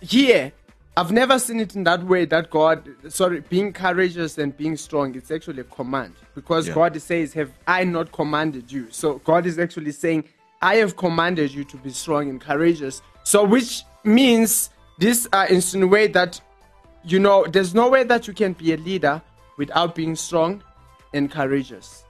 here, 0.00 0.52
I've 0.96 1.10
never 1.10 1.38
seen 1.38 1.58
it 1.60 1.74
in 1.74 1.84
that 1.84 2.02
way 2.04 2.26
that 2.26 2.50
God, 2.50 2.86
sorry, 3.08 3.40
being 3.40 3.72
courageous 3.72 4.36
and 4.36 4.54
being 4.56 4.76
strong, 4.76 5.14
it's 5.14 5.30
actually 5.30 5.60
a 5.60 5.64
command. 5.64 6.14
Because 6.34 6.68
Yeah. 6.68 6.74
God 6.74 7.00
says, 7.00 7.32
Have 7.32 7.50
I 7.66 7.84
not 7.84 8.12
commanded 8.12 8.70
you? 8.70 8.88
So 8.90 9.18
God 9.20 9.46
is 9.46 9.58
actually 9.58 9.92
saying, 9.92 10.24
I 10.60 10.76
have 10.76 10.96
commanded 10.96 11.52
you 11.52 11.64
to 11.64 11.76
be 11.78 11.90
strong 11.90 12.28
and 12.28 12.40
courageous. 12.40 13.02
So, 13.24 13.42
which 13.42 13.82
means 14.04 14.70
this 14.98 15.26
uh, 15.32 15.46
insinuate 15.48 16.12
that, 16.12 16.40
you 17.04 17.18
know, 17.18 17.46
there's 17.46 17.74
no 17.74 17.88
way 17.88 18.04
that 18.04 18.28
you 18.28 18.34
can 18.34 18.52
be 18.52 18.72
a 18.72 18.76
leader 18.76 19.20
without 19.56 19.94
being 19.94 20.14
strong 20.14 20.62
and 21.14 21.30
courageous. 21.30 22.04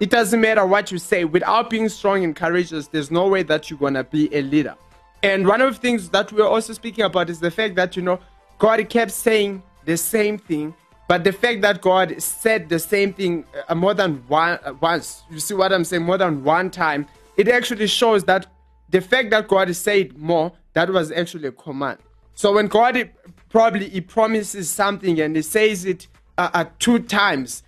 It 0.00 0.10
doesn't 0.10 0.40
matter 0.40 0.64
what 0.64 0.92
you 0.92 0.98
say, 0.98 1.24
without 1.24 1.70
being 1.70 1.88
strong 1.88 2.22
and 2.22 2.34
courageous, 2.34 2.86
there's 2.86 3.10
no 3.10 3.26
way 3.26 3.42
that 3.42 3.68
you're 3.68 3.78
gonna 3.78 4.04
be 4.04 4.32
a 4.34 4.42
leader. 4.42 4.76
And 5.24 5.46
one 5.46 5.60
of 5.60 5.74
the 5.74 5.80
things 5.80 6.08
that 6.10 6.32
we're 6.32 6.46
also 6.46 6.72
speaking 6.72 7.04
about 7.04 7.28
is 7.28 7.40
the 7.40 7.50
fact 7.50 7.74
that, 7.74 7.96
you 7.96 8.02
know, 8.02 8.20
God 8.58 8.88
kept 8.88 9.10
saying 9.10 9.62
the 9.84 9.96
same 9.96 10.38
thing, 10.38 10.72
but 11.08 11.24
the 11.24 11.32
fact 11.32 11.62
that 11.62 11.80
God 11.80 12.22
said 12.22 12.68
the 12.68 12.78
same 12.78 13.12
thing 13.12 13.44
uh, 13.68 13.74
more 13.74 13.94
than 13.94 14.22
one 14.28 14.60
uh, 14.64 14.74
once, 14.80 15.24
you 15.30 15.40
see 15.40 15.54
what 15.54 15.72
I'm 15.72 15.84
saying, 15.84 16.02
more 16.04 16.18
than 16.18 16.44
one 16.44 16.70
time, 16.70 17.06
it 17.36 17.48
actually 17.48 17.88
shows 17.88 18.22
that 18.24 18.46
the 18.90 19.00
fact 19.00 19.30
that 19.30 19.48
God 19.48 19.74
said 19.74 20.16
more, 20.16 20.52
that 20.74 20.90
was 20.90 21.10
actually 21.10 21.48
a 21.48 21.52
command. 21.52 21.98
So 22.34 22.52
when 22.52 22.68
God 22.68 23.10
probably 23.48 23.88
he 23.88 24.00
promises 24.00 24.70
something 24.70 25.20
and 25.20 25.34
he 25.34 25.42
says 25.42 25.84
it 25.84 26.06
uh, 26.36 26.50
uh, 26.54 26.64
two 26.78 27.00
times, 27.00 27.64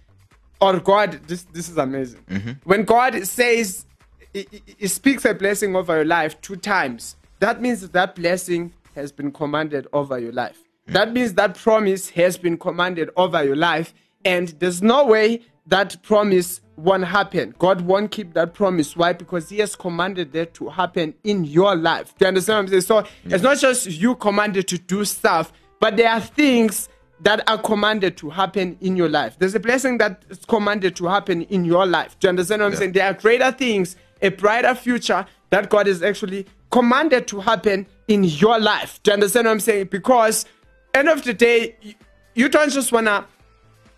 or 0.61 0.79
God, 0.81 1.21
this 1.27 1.45
this 1.45 1.69
is 1.69 1.79
amazing. 1.79 2.21
Mm-hmm. 2.29 2.51
When 2.65 2.85
God 2.85 3.27
says, 3.27 3.87
he, 4.33 4.47
he- 4.79 4.89
speaks 4.89 5.25
a 5.25 5.35
blessing 5.35 5.75
over 5.75 5.97
your 5.97 6.05
life 6.05 6.41
two 6.41 6.57
times, 6.57 7.17
that 7.41 7.61
means 7.61 7.81
that, 7.81 7.93
that 7.93 8.15
blessing 8.15 8.73
has 8.95 9.11
been 9.13 9.33
commanded 9.33 9.87
over 9.93 10.19
your 10.19 10.33
life. 10.33 10.59
Mm. 10.89 10.93
That 10.93 11.13
means 11.13 11.35
that 11.35 11.57
promise 11.57 12.11
has 12.11 12.37
been 12.37 12.59
commanded 12.59 13.11
over 13.17 13.43
your 13.43 13.57
life, 13.57 13.95
and 14.25 14.49
there's 14.59 14.83
no 14.83 15.07
way 15.07 15.43
that 15.67 16.03
promise 16.03 16.61
won't 16.77 17.05
happen. 17.05 17.55
God 17.59 17.83
won't 17.83 18.11
keep 18.11 18.35
that 18.35 18.55
promise. 18.55 18.97
Why? 18.97 19.13
Because 19.13 19.49
He 19.49 19.59
has 19.59 19.77
commanded 19.77 20.33
that 20.33 20.55
to 20.55 20.69
happen 20.69 21.15
in 21.25 21.45
your 21.45 21.77
life. 21.77 22.15
Do 22.19 22.25
you 22.25 22.29
understand 22.29 22.57
what 22.57 22.63
I'm 22.63 22.69
saying? 22.69 22.81
So 22.83 23.03
mm. 23.03 23.33
it's 23.33 23.43
not 23.43 23.59
just 23.59 23.87
you 23.87 24.15
commanded 24.15 24.69
to 24.69 24.79
do 24.79 25.05
stuff, 25.05 25.53
but 25.79 25.97
there 25.97 26.11
are 26.11 26.21
things 26.21 26.89
that 27.23 27.49
are 27.49 27.59
commanded 27.59 28.17
to 28.19 28.31
happen 28.31 28.77
in 28.81 28.97
your 28.97 29.09
life. 29.09 29.37
There's 29.39 29.55
a 29.55 29.61
blessing 29.61 29.99
that 29.99 30.23
is 30.31 30.45
commanded 30.47 30.97
to 30.97 31.07
happen 31.07 31.43
in 31.43 31.65
your 31.65 31.87
life. 31.87 32.19
Do 32.19 32.27
you 32.27 32.31
understand 32.31 32.61
what 32.63 32.67
I'm 32.67 32.73
Yeah. 32.73 32.79
saying? 32.79 32.93
There 32.93 33.07
are 33.07 33.13
greater 33.13 33.53
things, 33.53 33.97
a 34.23 34.31
brighter 34.31 34.75
future 34.75 35.27
that 35.51 35.69
God 35.69 35.87
is 35.87 36.03
actually 36.03 36.47
commanded 36.71 37.27
to 37.29 37.41
happen 37.41 37.87
in 38.09 38.25
your 38.25 38.59
life. 38.59 39.01
Do 39.03 39.11
you 39.11 39.15
understand 39.15 39.47
what 39.47 39.53
I'm 39.53 39.61
saying? 39.61 39.89
Because 39.91 40.47
end 40.95 41.09
of 41.09 41.23
the 41.25 41.35
day, 41.35 41.77
you, 42.35 42.49
don't 42.49 42.71
just 42.73 42.91
wanna, 42.93 43.27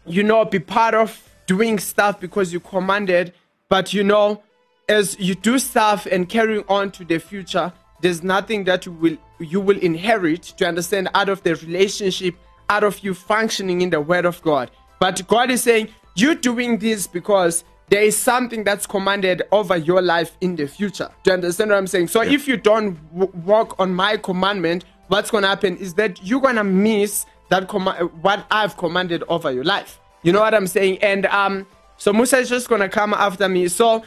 you 0.06 0.22
know, 0.22 0.44
be 0.44 0.58
part 0.58 0.94
of 0.94 1.22
doing 1.46 1.78
stuff 1.78 2.18
because 2.18 2.52
you 2.52 2.60
commanded, 2.60 3.32
but 3.68 3.92
you 3.92 4.02
know, 4.02 4.42
as 4.88 5.18
you 5.20 5.34
do 5.34 5.58
stuff 5.58 6.06
and 6.10 6.28
carrying 6.28 6.64
on 6.68 6.90
to 6.92 7.04
the 7.04 7.18
future, 7.18 7.72
there's 8.00 8.22
nothing 8.22 8.64
that 8.64 8.84
you 8.84 8.92
will 8.92 9.16
you 9.38 9.60
will 9.60 9.78
inherit 9.78 10.42
to 10.42 10.66
understand 10.66 11.08
out 11.14 11.28
of 11.28 11.42
the 11.42 11.54
relationship, 11.56 12.34
out 12.72 12.84
of 12.84 13.04
you 13.04 13.12
functioning 13.12 13.82
in 13.82 13.90
the 13.90 14.00
word 14.00 14.24
of 14.24 14.40
God. 14.42 14.70
But 14.98 15.26
God 15.28 15.50
is 15.50 15.62
saying, 15.62 15.88
you're 16.16 16.34
doing 16.34 16.78
this 16.78 17.06
because 17.06 17.64
there 17.90 18.02
is 18.02 18.16
something 18.16 18.64
that's 18.64 18.86
commanded 18.86 19.42
over 19.52 19.76
your 19.76 20.00
life 20.00 20.36
in 20.40 20.56
the 20.56 20.66
future. 20.66 21.10
Do 21.22 21.30
you 21.30 21.34
understand 21.34 21.70
what 21.70 21.76
I'm 21.76 21.86
saying? 21.86 22.08
So 22.08 22.22
if 22.22 22.48
you 22.48 22.56
don't 22.56 22.94
w- 23.12 23.32
walk 23.44 23.78
on 23.78 23.94
my 23.94 24.16
commandment, 24.16 24.86
what's 25.08 25.30
gonna 25.30 25.48
happen 25.48 25.76
is 25.76 25.92
that 25.94 26.24
you're 26.24 26.40
gonna 26.40 26.64
miss 26.64 27.26
that 27.50 27.68
com- 27.68 28.08
what 28.22 28.46
I've 28.50 28.78
commanded 28.78 29.22
over 29.28 29.52
your 29.52 29.64
life. 29.64 30.00
You 30.22 30.32
know 30.32 30.40
what 30.40 30.54
I'm 30.54 30.66
saying? 30.66 31.02
And 31.02 31.26
um, 31.26 31.66
so 31.98 32.12
Musa 32.14 32.38
is 32.38 32.48
just 32.48 32.68
gonna 32.70 32.88
come 32.88 33.12
after 33.12 33.46
me. 33.48 33.68
So 33.68 34.02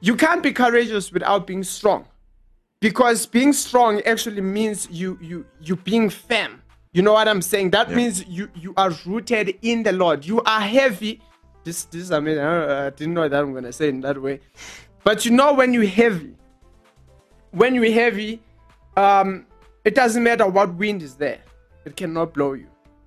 you 0.00 0.16
can't 0.16 0.42
be 0.42 0.52
courageous 0.52 1.12
without 1.12 1.46
being 1.46 1.64
strong, 1.64 2.06
because 2.80 3.26
being 3.26 3.52
strong 3.52 4.00
actually 4.02 4.40
means 4.40 4.88
you 4.90 5.18
you 5.20 5.44
you 5.60 5.76
being 5.76 6.08
firm. 6.08 6.59
You 6.92 7.02
know 7.02 7.12
what 7.12 7.28
I'm 7.28 7.42
saying? 7.42 7.70
That 7.70 7.88
Yeah. 7.90 7.96
means 7.96 8.24
you 8.26 8.48
you 8.54 8.74
are 8.76 8.90
rooted 9.06 9.56
in 9.62 9.82
the 9.84 9.92
Lord. 9.92 10.24
You 10.24 10.42
are 10.42 10.60
heavy. 10.60 11.20
This 11.64 11.84
this 11.84 12.02
is 12.02 12.10
amazing. 12.10 12.42
I, 12.42 12.86
I 12.86 12.90
didn't 12.90 13.14
know 13.14 13.28
that 13.28 13.40
I'm 13.42 13.52
gonna 13.54 13.72
say 13.72 13.86
it 13.86 13.90
in 13.90 14.00
that 14.00 14.20
way, 14.20 14.40
but 15.04 15.24
you 15.24 15.30
know 15.30 15.52
when 15.54 15.72
you're 15.72 15.84
heavy, 15.86 16.34
when 17.52 17.74
you're 17.74 17.92
heavy, 17.92 18.40
um, 18.96 19.46
it 19.84 19.94
doesn't 19.94 20.22
matter 20.22 20.46
what 20.46 20.74
wind 20.74 21.02
is 21.02 21.14
there, 21.14 21.38
it 21.84 21.96
cannot 21.96 22.34
blow 22.34 22.54
you. 22.54 22.66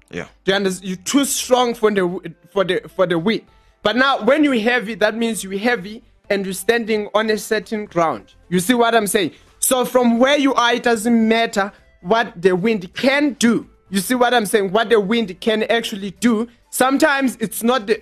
Yeah. 0.10 0.28
Do 0.46 0.52
you 0.52 0.56
understand? 0.56 0.88
You're 0.88 0.98
too 1.04 1.26
strong 1.26 1.74
for 1.74 1.92
the 1.92 2.34
for 2.52 2.64
the 2.64 2.82
for 2.96 3.06
the 3.06 3.20
wind. 3.20 3.44
But 3.82 3.98
now, 3.98 4.24
when 4.24 4.46
you're 4.46 4.60
heavy, 4.60 4.96
that 4.96 5.14
means 5.18 5.44
you're 5.44 5.58
heavy 5.60 6.04
and 6.30 6.46
you're 6.46 6.54
standing 6.54 7.10
on 7.14 7.30
a 7.30 7.38
certain 7.38 7.84
ground. 7.86 8.34
You 8.48 8.62
see 8.62 8.76
what 8.76 8.96
I'm 8.96 9.08
saying? 9.08 9.32
So 9.60 9.84
from 9.84 10.20
where 10.20 10.38
you 10.38 10.54
are, 10.54 10.74
it 10.74 10.84
doesn't 10.84 11.28
matter 11.28 11.70
what 12.00 12.42
the 12.42 12.56
wind 12.56 12.94
can 12.94 13.34
do. 13.34 13.68
You 13.94 14.00
see 14.00 14.16
what 14.16 14.34
I'm 14.34 14.48
saying? 14.48 14.72
What 14.72 14.90
the 14.90 15.00
wind 15.00 15.40
can 15.40 15.62
actually 15.66 16.12
do. 16.20 16.48
Sometimes 16.72 17.38
it's 17.40 17.62
not 17.62 17.86
the 17.86 18.02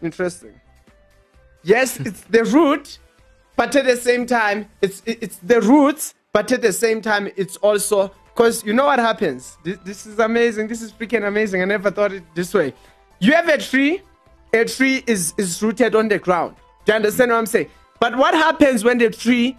interesting. 0.00 0.60
Yes, 1.64 1.98
it's 1.98 2.20
the 2.20 2.44
root, 2.44 3.00
but 3.56 3.74
at 3.74 3.84
the 3.84 3.96
same 3.96 4.26
time, 4.26 4.68
it's 4.80 5.02
it's 5.06 5.38
the 5.38 5.60
roots, 5.60 6.14
but 6.32 6.52
at 6.52 6.62
the 6.62 6.72
same 6.72 7.02
time, 7.02 7.28
it's 7.34 7.56
also 7.56 8.12
because 8.26 8.64
you 8.64 8.72
know 8.72 8.84
what 8.84 9.00
happens. 9.00 9.58
This, 9.64 9.78
this 9.84 10.06
is 10.06 10.20
amazing. 10.20 10.68
This 10.68 10.82
is 10.82 10.92
freaking 10.92 11.26
amazing. 11.26 11.62
I 11.62 11.64
never 11.64 11.90
thought 11.90 12.12
it 12.12 12.22
this 12.36 12.54
way. 12.54 12.72
You 13.18 13.32
have 13.32 13.48
a 13.48 13.58
tree. 13.58 14.00
A 14.54 14.64
tree 14.66 15.02
is 15.08 15.34
is 15.36 15.60
rooted 15.60 15.96
on 15.96 16.06
the 16.06 16.20
ground. 16.20 16.54
Do 16.84 16.92
you 16.92 16.96
understand 16.96 17.32
what 17.32 17.38
I'm 17.38 17.46
saying? 17.46 17.70
But 17.98 18.16
what 18.16 18.34
happens 18.34 18.84
when 18.84 18.98
the 18.98 19.10
tree, 19.10 19.58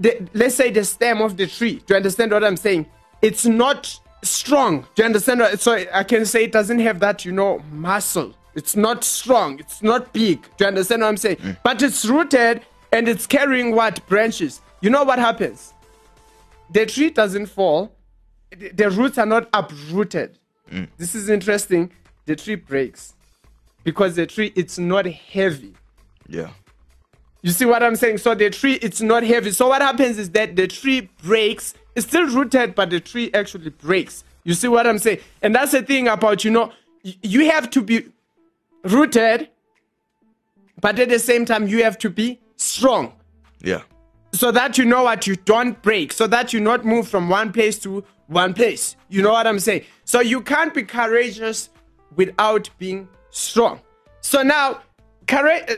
the, 0.00 0.28
let's 0.34 0.56
say 0.56 0.72
the 0.72 0.82
stem 0.82 1.22
of 1.22 1.36
the 1.36 1.46
tree? 1.46 1.74
Do 1.86 1.94
you 1.94 1.96
understand 1.98 2.32
what 2.32 2.42
I'm 2.42 2.56
saying? 2.56 2.86
It's 3.22 3.46
not 3.46 3.96
strong. 4.22 4.82
Do 4.94 5.02
you 5.02 5.04
understand? 5.04 5.42
Uh, 5.42 5.56
so 5.56 5.84
I 5.92 6.04
can 6.04 6.24
say 6.26 6.44
it 6.44 6.52
doesn't 6.52 6.78
have 6.80 7.00
that, 7.00 7.24
you 7.24 7.32
know, 7.32 7.62
muscle. 7.70 8.34
It's 8.54 8.76
not 8.76 9.04
strong. 9.04 9.58
It's 9.58 9.82
not 9.82 10.12
big. 10.12 10.42
Do 10.56 10.64
you 10.64 10.66
understand 10.66 11.02
what 11.02 11.08
I'm 11.08 11.16
saying? 11.16 11.36
Mm. 11.36 11.56
But 11.62 11.82
it's 11.82 12.04
rooted 12.04 12.62
and 12.92 13.08
it's 13.08 13.26
carrying 13.26 13.74
what 13.74 14.06
branches. 14.06 14.60
You 14.80 14.90
know 14.90 15.04
what 15.04 15.18
happens? 15.18 15.72
The 16.70 16.86
tree 16.86 17.10
doesn't 17.10 17.46
fall. 17.46 17.92
The, 18.50 18.70
the 18.70 18.90
roots 18.90 19.18
are 19.18 19.26
not 19.26 19.48
uprooted. 19.52 20.38
Mm. 20.70 20.88
This 20.98 21.14
is 21.14 21.28
interesting. 21.28 21.92
The 22.26 22.36
tree 22.36 22.54
breaks 22.56 23.14
because 23.84 24.16
the 24.16 24.26
tree 24.26 24.52
it's 24.54 24.78
not 24.78 25.06
heavy. 25.06 25.74
Yeah. 26.28 26.50
You 27.42 27.50
see 27.50 27.64
what 27.64 27.82
I'm 27.82 27.96
saying? 27.96 28.18
So 28.18 28.34
the 28.34 28.50
tree 28.50 28.74
it's 28.74 29.00
not 29.00 29.24
heavy. 29.24 29.50
So 29.50 29.68
what 29.68 29.82
happens 29.82 30.18
is 30.18 30.30
that 30.30 30.56
the 30.56 30.68
tree 30.68 31.10
breaks. 31.22 31.74
It's 31.94 32.06
still 32.06 32.26
rooted, 32.26 32.74
but 32.74 32.90
the 32.90 33.00
tree 33.00 33.30
actually 33.34 33.70
breaks. 33.70 34.24
You 34.44 34.54
see 34.54 34.68
what 34.68 34.86
I'm 34.86 34.98
saying? 34.98 35.20
And 35.42 35.54
that's 35.54 35.72
the 35.72 35.82
thing 35.82 36.08
about 36.08 36.44
you 36.44 36.50
know 36.50 36.72
you 37.02 37.50
have 37.50 37.70
to 37.70 37.82
be 37.82 38.06
rooted, 38.84 39.48
but 40.80 40.98
at 40.98 41.08
the 41.08 41.18
same 41.18 41.44
time 41.44 41.68
you 41.68 41.84
have 41.84 41.98
to 41.98 42.10
be 42.10 42.40
strong 42.56 43.12
Yeah. 43.60 43.82
so 44.32 44.50
that 44.52 44.78
you 44.78 44.84
know 44.84 45.02
what 45.04 45.26
you 45.26 45.36
don't 45.36 45.80
break, 45.82 46.12
so 46.12 46.26
that 46.28 46.52
you 46.52 46.60
not 46.60 46.84
move 46.84 47.08
from 47.08 47.28
one 47.28 47.52
place 47.52 47.78
to 47.80 48.04
one 48.28 48.54
place. 48.54 48.96
You 49.08 49.22
know 49.22 49.32
what 49.32 49.46
I'm 49.46 49.58
saying? 49.58 49.84
So 50.04 50.20
you 50.20 50.40
can't 50.40 50.72
be 50.72 50.84
courageous 50.84 51.70
without 52.16 52.70
being 52.78 53.08
strong. 53.30 53.80
So 54.20 54.42
now, 54.42 54.80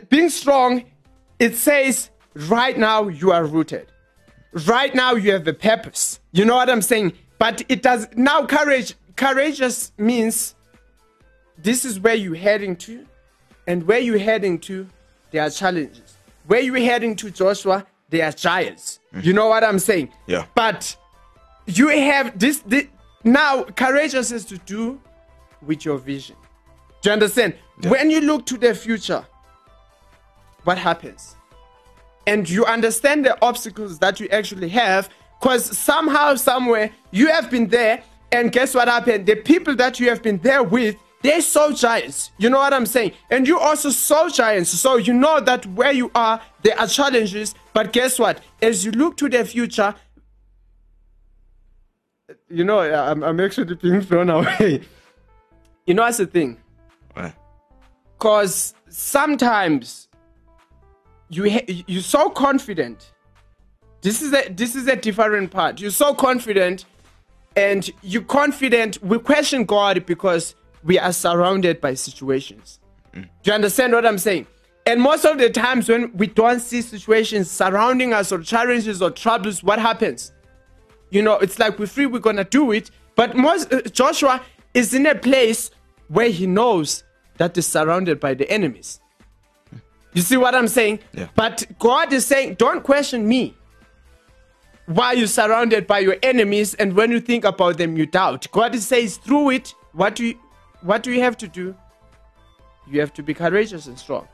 being 0.08 0.28
strong, 0.30 0.84
it 1.38 1.56
says 1.56 2.10
right 2.34 2.78
now 2.78 3.08
you 3.08 3.32
are 3.32 3.44
rooted. 3.44 3.86
Right 4.66 4.94
now 4.94 5.14
you 5.14 5.32
have 5.32 5.46
a 5.48 5.52
purpose. 5.52 6.20
You 6.32 6.44
know 6.44 6.54
what 6.54 6.70
I'm 6.70 6.82
saying? 6.82 7.12
But 7.38 7.62
it 7.68 7.82
does 7.82 8.06
now 8.14 8.46
courage 8.46 8.94
courageous 9.16 9.92
means 9.98 10.54
this 11.58 11.84
is 11.84 12.00
where 12.00 12.14
you're 12.14 12.34
heading 12.34 12.76
to, 12.76 13.06
and 13.66 13.86
where 13.86 13.98
you're 13.98 14.18
heading 14.18 14.58
to, 14.60 14.86
there 15.30 15.42
are 15.42 15.50
challenges. 15.50 16.16
Where 16.46 16.60
you're 16.60 16.78
heading 16.78 17.16
to, 17.16 17.30
Joshua, 17.30 17.86
there 18.10 18.26
are 18.26 18.32
giants. 18.32 19.00
You 19.20 19.32
know 19.32 19.48
what 19.48 19.64
I'm 19.64 19.78
saying? 19.78 20.10
Yeah. 20.26 20.46
But 20.54 20.96
you 21.66 21.88
have 21.88 22.38
this, 22.38 22.58
this 22.60 22.86
now 23.24 23.64
courageous 23.64 24.30
is 24.30 24.44
to 24.46 24.58
do 24.58 25.00
with 25.62 25.84
your 25.84 25.98
vision. 25.98 26.36
Do 27.02 27.10
you 27.10 27.12
understand? 27.14 27.54
When 27.84 28.10
you 28.10 28.20
look 28.20 28.46
to 28.46 28.58
the 28.58 28.74
future, 28.74 29.24
what 30.64 30.78
happens? 30.78 31.36
And 32.26 32.48
you 32.48 32.64
understand 32.64 33.24
the 33.24 33.36
obstacles 33.42 33.98
that 33.98 34.20
you 34.20 34.28
actually 34.28 34.68
have, 34.70 35.08
because 35.40 35.76
somehow, 35.76 36.34
somewhere, 36.36 36.90
you 37.10 37.28
have 37.28 37.50
been 37.50 37.68
there, 37.68 38.02
and 38.32 38.50
guess 38.50 38.74
what 38.74 38.88
happened? 38.88 39.26
The 39.26 39.36
people 39.36 39.76
that 39.76 40.00
you 40.00 40.08
have 40.08 40.22
been 40.22 40.38
there 40.38 40.62
with, 40.62 40.96
they 41.22 41.40
saw 41.40 41.70
giants. 41.70 42.30
You 42.38 42.50
know 42.50 42.58
what 42.58 42.74
I'm 42.74 42.86
saying? 42.86 43.12
And 43.30 43.46
you 43.46 43.58
also 43.58 43.90
saw 43.90 44.28
giants. 44.28 44.70
So 44.70 44.96
you 44.96 45.14
know 45.14 45.40
that 45.40 45.64
where 45.66 45.92
you 45.92 46.10
are, 46.14 46.40
there 46.62 46.78
are 46.78 46.86
challenges. 46.86 47.54
But 47.72 47.92
guess 47.92 48.18
what? 48.18 48.40
As 48.60 48.84
you 48.84 48.90
look 48.90 49.16
to 49.18 49.28
the 49.28 49.44
future, 49.44 49.94
you 52.48 52.64
know, 52.64 52.80
I'm, 52.80 53.22
I'm 53.22 53.40
actually 53.40 53.74
being 53.74 54.00
thrown 54.00 54.30
away. 54.30 54.82
You 55.86 55.92
know, 55.92 56.04
that's 56.04 56.16
the 56.16 56.26
thing. 56.26 56.56
Because 58.16 58.72
sometimes 58.88 60.08
you 61.34 61.50
ha- 61.50 61.84
you're 61.86 62.02
so 62.02 62.30
confident. 62.30 63.12
This 64.00 64.22
is 64.22 64.32
a 64.32 64.48
this 64.50 64.74
is 64.74 64.86
a 64.86 64.96
different 64.96 65.50
part. 65.50 65.80
You're 65.80 65.90
so 65.90 66.14
confident, 66.14 66.84
and 67.56 67.90
you're 68.02 68.22
confident. 68.22 69.02
We 69.02 69.18
question 69.18 69.64
God 69.64 70.06
because 70.06 70.54
we 70.82 70.98
are 70.98 71.12
surrounded 71.12 71.80
by 71.80 71.94
situations. 71.94 72.80
Do 73.12 73.22
you 73.44 73.52
understand 73.52 73.92
what 73.92 74.04
I'm 74.04 74.18
saying? 74.18 74.46
And 74.86 75.00
most 75.00 75.24
of 75.24 75.38
the 75.38 75.48
times 75.48 75.88
when 75.88 76.12
we 76.16 76.26
don't 76.26 76.60
see 76.60 76.82
situations 76.82 77.50
surrounding 77.50 78.12
us 78.12 78.32
or 78.32 78.40
challenges 78.40 79.00
or 79.00 79.10
troubles, 79.10 79.62
what 79.62 79.78
happens? 79.78 80.32
You 81.10 81.22
know, 81.22 81.38
it's 81.38 81.58
like 81.58 81.78
we're 81.78 81.86
free, 81.86 82.06
we're 82.06 82.18
gonna 82.18 82.44
do 82.44 82.72
it. 82.72 82.90
But 83.14 83.36
most 83.36 83.72
uh, 83.72 83.82
Joshua 83.82 84.42
is 84.74 84.92
in 84.92 85.06
a 85.06 85.14
place 85.14 85.70
where 86.08 86.28
he 86.28 86.46
knows 86.46 87.04
that 87.38 87.56
is 87.56 87.66
surrounded 87.66 88.20
by 88.20 88.34
the 88.34 88.50
enemies. 88.50 89.00
You 90.14 90.22
see 90.22 90.36
what 90.36 90.54
I'm 90.54 90.68
saying? 90.68 91.00
Yeah. 91.12 91.28
But 91.34 91.64
God 91.78 92.12
is 92.12 92.24
saying, 92.24 92.54
don't 92.54 92.82
question 92.82 93.28
me. 93.28 93.56
Why 94.86 95.12
you 95.12 95.26
surrounded 95.26 95.86
by 95.86 95.98
your 96.00 96.16
enemies, 96.22 96.74
and 96.74 96.94
when 96.94 97.10
you 97.10 97.20
think 97.20 97.44
about 97.44 97.78
them, 97.78 97.96
you 97.96 98.06
doubt. 98.06 98.46
God 98.52 98.76
says, 98.76 99.16
through 99.16 99.50
it, 99.50 99.74
what 99.92 100.14
do 100.14 100.26
you, 100.26 100.38
what 100.82 101.02
do 101.02 101.10
you 101.10 101.20
have 101.20 101.36
to 101.38 101.48
do? 101.48 101.74
You 102.86 103.00
have 103.00 103.12
to 103.14 103.22
be 103.22 103.34
courageous 103.34 103.86
and 103.86 103.98
strong. 103.98 104.28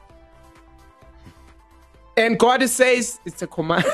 And 2.16 2.38
God 2.38 2.68
says, 2.68 3.20
it's 3.24 3.40
a 3.42 3.46
command. 3.46 3.84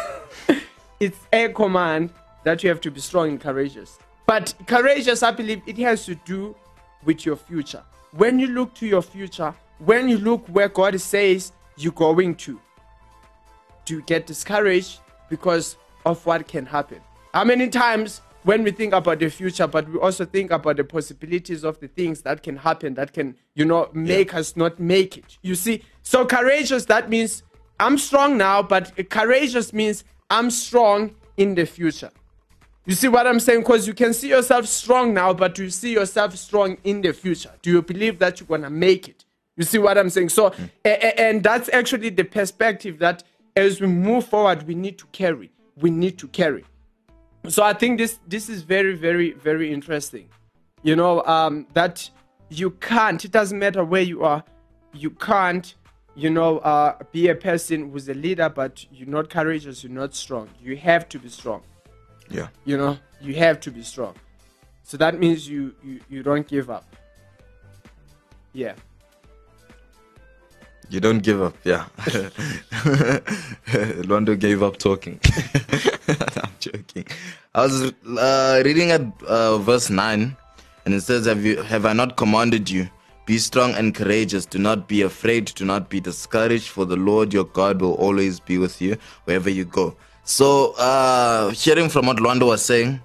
it's 1.00 1.18
a 1.32 1.48
command 1.50 2.10
that 2.42 2.62
you 2.62 2.68
have 2.70 2.80
to 2.80 2.90
be 2.90 3.00
strong 3.00 3.28
and 3.28 3.40
courageous. 3.40 3.98
But 4.26 4.54
courageous, 4.66 5.22
I 5.22 5.30
believe, 5.30 5.62
it 5.66 5.78
has 5.78 6.04
to 6.06 6.16
do 6.16 6.56
with 7.04 7.24
your 7.24 7.36
future. 7.36 7.84
When 8.12 8.38
you 8.38 8.48
look 8.48 8.74
to 8.76 8.86
your 8.86 9.02
future, 9.02 9.54
when 9.78 10.08
you 10.08 10.18
look 10.18 10.46
where 10.48 10.68
God 10.68 10.98
says 11.00 11.52
you're 11.76 11.92
going 11.92 12.34
to, 12.36 12.60
do 13.84 13.94
you 13.94 14.02
get 14.02 14.26
discouraged 14.26 15.00
because 15.28 15.76
of 16.04 16.24
what 16.26 16.46
can 16.48 16.66
happen? 16.66 17.00
How 17.34 17.44
many 17.44 17.68
times 17.68 18.22
when 18.44 18.62
we 18.62 18.70
think 18.70 18.92
about 18.92 19.18
the 19.18 19.28
future, 19.28 19.66
but 19.66 19.88
we 19.88 19.98
also 19.98 20.24
think 20.24 20.52
about 20.52 20.76
the 20.76 20.84
possibilities 20.84 21.64
of 21.64 21.80
the 21.80 21.88
things 21.88 22.22
that 22.22 22.42
can 22.42 22.56
happen, 22.56 22.94
that 22.94 23.12
can, 23.12 23.36
you 23.54 23.64
know, 23.64 23.90
make 23.92 24.34
us 24.34 24.56
not 24.56 24.78
make 24.78 25.18
it? 25.18 25.36
You 25.42 25.54
see, 25.54 25.82
so 26.02 26.24
courageous, 26.24 26.84
that 26.86 27.10
means 27.10 27.42
I'm 27.78 27.98
strong 27.98 28.38
now, 28.38 28.62
but 28.62 28.92
courageous 29.10 29.72
means 29.72 30.04
I'm 30.30 30.50
strong 30.50 31.14
in 31.36 31.54
the 31.54 31.66
future. 31.66 32.10
You 32.86 32.94
see 32.94 33.08
what 33.08 33.26
I'm 33.26 33.40
saying? 33.40 33.60
Because 33.60 33.86
you 33.86 33.94
can 33.94 34.14
see 34.14 34.28
yourself 34.28 34.66
strong 34.66 35.12
now, 35.12 35.34
but 35.34 35.58
you 35.58 35.68
see 35.68 35.92
yourself 35.92 36.36
strong 36.36 36.78
in 36.84 37.02
the 37.02 37.12
future? 37.12 37.50
Do 37.60 37.70
you 37.70 37.82
believe 37.82 38.20
that 38.20 38.38
you're 38.38 38.46
gonna 38.46 38.70
make 38.70 39.08
it? 39.08 39.25
You 39.56 39.64
see 39.64 39.78
what 39.78 39.96
I'm 39.96 40.10
saying? 40.10 40.28
So, 40.28 40.48
a- 40.84 40.88
a- 40.88 41.20
and 41.20 41.42
that's 41.42 41.68
actually 41.72 42.10
the 42.10 42.24
perspective 42.24 42.98
that 42.98 43.22
as 43.56 43.80
we 43.80 43.86
move 43.86 44.26
forward, 44.26 44.64
we 44.64 44.74
need 44.74 44.98
to 44.98 45.06
carry. 45.12 45.50
We 45.76 45.90
need 45.90 46.18
to 46.18 46.28
carry. 46.28 46.64
So 47.48 47.62
I 47.62 47.72
think 47.72 47.98
this 47.98 48.18
this 48.26 48.48
is 48.48 48.62
very, 48.62 48.94
very, 48.94 49.32
very 49.32 49.72
interesting. 49.72 50.28
You 50.82 50.96
know, 50.96 51.22
um, 51.24 51.66
that 51.74 52.10
you 52.50 52.70
can't. 52.70 53.24
It 53.24 53.30
doesn't 53.32 53.58
matter 53.58 53.84
where 53.84 54.02
you 54.02 54.24
are. 54.24 54.44
You 54.92 55.10
can't. 55.10 55.74
You 56.14 56.30
know, 56.30 56.58
uh, 56.58 56.96
be 57.12 57.28
a 57.28 57.34
person 57.34 57.90
who's 57.90 58.08
a 58.08 58.14
leader, 58.14 58.48
but 58.48 58.84
you're 58.90 59.08
not 59.08 59.28
courageous. 59.28 59.84
You're 59.84 59.92
not 59.92 60.14
strong. 60.14 60.48
You 60.62 60.74
have 60.76 61.08
to 61.10 61.18
be 61.18 61.28
strong. 61.28 61.62
Yeah. 62.30 62.48
You 62.64 62.78
know, 62.78 62.98
you 63.20 63.34
have 63.34 63.60
to 63.60 63.70
be 63.70 63.82
strong. 63.82 64.14
So 64.82 64.96
that 64.96 65.18
means 65.18 65.48
you 65.48 65.74
you, 65.84 66.00
you 66.08 66.22
don't 66.22 66.46
give 66.48 66.68
up. 66.70 66.84
Yeah. 68.52 68.74
You 70.88 71.00
don't 71.00 71.18
give 71.18 71.42
up, 71.42 71.56
yeah. 71.64 71.86
Londo 74.06 74.38
gave 74.38 74.62
up 74.62 74.76
talking. 74.78 75.18
I'm 76.08 76.52
joking. 76.60 77.06
I 77.54 77.62
was 77.62 77.92
uh, 78.18 78.62
reading 78.64 78.92
at 78.92 79.02
uh, 79.22 79.58
verse 79.58 79.90
9, 79.90 80.36
and 80.84 80.94
it 80.94 81.00
says, 81.00 81.26
have, 81.26 81.44
you, 81.44 81.60
have 81.62 81.86
I 81.86 81.92
not 81.92 82.16
commanded 82.16 82.70
you? 82.70 82.88
Be 83.26 83.38
strong 83.38 83.74
and 83.74 83.92
courageous. 83.92 84.46
Do 84.46 84.60
not 84.60 84.86
be 84.86 85.02
afraid. 85.02 85.46
Do 85.46 85.64
not 85.64 85.90
be 85.90 85.98
discouraged, 85.98 86.68
for 86.68 86.84
the 86.84 86.96
Lord 86.96 87.32
your 87.32 87.44
God 87.44 87.80
will 87.80 87.94
always 87.94 88.38
be 88.38 88.56
with 88.56 88.80
you 88.80 88.96
wherever 89.24 89.50
you 89.50 89.64
go. 89.64 89.96
So, 90.22 90.74
uh, 90.78 91.50
hearing 91.50 91.88
from 91.88 92.06
what 92.06 92.18
Londo 92.18 92.46
was 92.46 92.64
saying, 92.64 93.00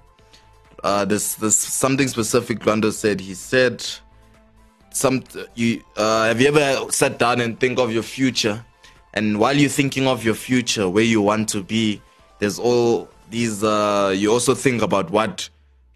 uh, 0.84 1.06
there's, 1.06 1.36
there's 1.36 1.56
something 1.56 2.08
specific 2.08 2.60
Londo 2.60 2.92
said. 2.92 3.20
He 3.20 3.34
said, 3.34 3.84
some 4.92 5.24
you 5.56 5.84
uh, 5.98 6.26
have 6.26 6.42
you 6.42 6.48
ever 6.48 6.92
sat 6.92 7.18
down 7.20 7.42
and 7.42 7.60
think 7.60 7.80
of 7.80 7.92
your 7.92 8.04
future? 8.04 8.64
And 9.14 9.40
while 9.40 9.56
you're 9.56 9.70
thinking 9.70 10.08
of 10.08 10.24
your 10.24 10.36
future 10.36 10.88
where 10.90 11.04
you 11.04 11.22
want 11.22 11.50
to 11.50 11.64
be 11.64 12.02
there's 12.40 12.58
all 12.60 13.10
these 13.30 13.64
uh, 13.64 14.14
you 14.16 14.32
also 14.32 14.54
think 14.56 14.82
about 14.82 15.10
what 15.12 15.50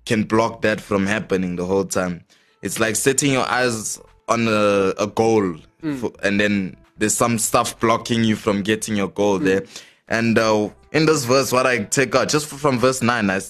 can 0.05 0.23
block 0.23 0.61
that 0.61 0.79
from 0.79 1.05
happening 1.05 1.55
the 1.55 1.65
whole 1.65 1.85
time. 1.85 2.23
It's 2.61 2.79
like 2.79 2.95
setting 2.95 3.31
your 3.33 3.45
eyes 3.45 3.99
on 4.27 4.47
a, 4.47 4.93
a 4.97 5.07
goal 5.07 5.55
for, 5.97 6.11
and 6.23 6.39
then 6.39 6.75
there's 6.97 7.15
some 7.15 7.37
stuff 7.37 7.79
blocking 7.79 8.23
you 8.23 8.35
from 8.35 8.61
getting 8.63 8.95
your 8.95 9.09
goal 9.09 9.39
there. 9.39 9.63
And 10.07 10.37
uh, 10.37 10.69
in 10.95 11.05
this 11.05 11.25
verse 11.25 11.51
what 11.51 11.67
i 11.67 11.79
take 11.83 12.15
out 12.15 12.29
just 12.29 12.47
from 12.47 12.79
verse 12.79 13.01
9 13.01 13.29
I, 13.29 13.41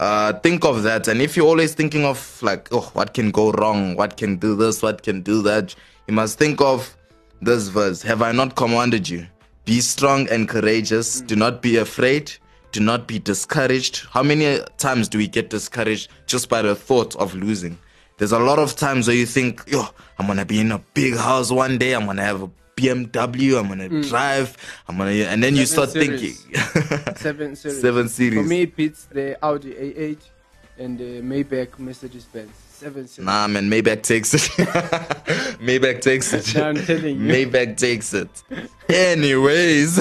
uh, 0.00 0.32
think 0.40 0.64
of 0.64 0.82
that. 0.82 1.08
And 1.08 1.20
if 1.20 1.36
you're 1.36 1.46
always 1.46 1.74
thinking 1.74 2.04
of 2.06 2.42
like 2.42 2.68
oh 2.72 2.90
what 2.94 3.12
can 3.12 3.30
go 3.30 3.52
wrong? 3.52 3.94
What 3.96 4.16
can 4.16 4.36
do 4.36 4.56
this? 4.56 4.82
What 4.82 5.02
can 5.02 5.20
do 5.20 5.42
that? 5.42 5.74
You 6.08 6.14
must 6.14 6.38
think 6.38 6.60
of 6.60 6.96
this 7.42 7.68
verse. 7.68 8.02
Have 8.02 8.22
i 8.22 8.32
not 8.32 8.56
commanded 8.56 9.08
you? 9.08 9.26
Be 9.66 9.80
strong 9.80 10.26
and 10.30 10.48
courageous. 10.48 11.20
Do 11.20 11.36
not 11.36 11.60
be 11.60 11.76
afraid. 11.76 12.32
Do 12.72 12.80
not 12.80 13.06
be 13.06 13.18
discouraged. 13.18 14.06
How 14.10 14.22
many 14.22 14.60
times 14.78 15.08
do 15.08 15.18
we 15.18 15.28
get 15.28 15.50
discouraged 15.50 16.10
just 16.26 16.48
by 16.48 16.62
the 16.62 16.74
thought 16.74 17.14
of 17.16 17.34
losing? 17.34 17.78
There's 18.16 18.32
a 18.32 18.38
lot 18.38 18.58
of 18.58 18.76
times 18.76 19.06
where 19.06 19.16
you 19.16 19.26
think 19.26 19.62
yo 19.66 19.86
i'm 20.18 20.26
gonna 20.26 20.44
be 20.46 20.60
in 20.60 20.72
a 20.72 20.78
big 20.94 21.14
house 21.14 21.50
one 21.50 21.76
day. 21.76 21.92
I'm 21.92 22.06
gonna 22.06 22.24
have 22.24 22.42
a 22.42 22.50
bmw 22.80 23.58
i'm 23.58 23.68
gonna 23.68 23.88
drive 24.02 24.56
i'm 24.88 24.96
gonna 24.98 25.10
and 25.10 25.42
then 25.42 25.54
you 25.56 25.66
start 25.66 25.90
series. 25.90 26.40
thinking 26.42 27.14
Seven 27.16 27.54
series. 27.56 27.80
Seven 27.80 28.08
series. 28.08 28.38
For 28.40 28.48
me, 28.48 28.62
it 28.62 28.74
beats 28.76 29.04
the 29.04 29.36
Audi 29.44 29.72
A8 29.74 30.18
and 30.78 30.98
the 30.98 31.20
Maybach 31.20 31.78
Mercedes 31.78 32.24
Benz. 32.24 32.50
Seven 32.72 33.06
series. 33.06 33.26
Nah, 33.26 33.46
man, 33.46 33.68
Maybach 33.70 34.02
takes 34.02 34.32
it. 34.32 34.40
Maybach 35.60 36.00
takes 36.00 36.32
it. 36.32 36.54
No, 36.54 36.68
I'm 36.70 36.76
telling 36.76 37.20
you. 37.20 37.30
Maybach 37.32 37.76
takes 37.76 38.14
it. 38.14 38.30
Anyways, 38.88 39.94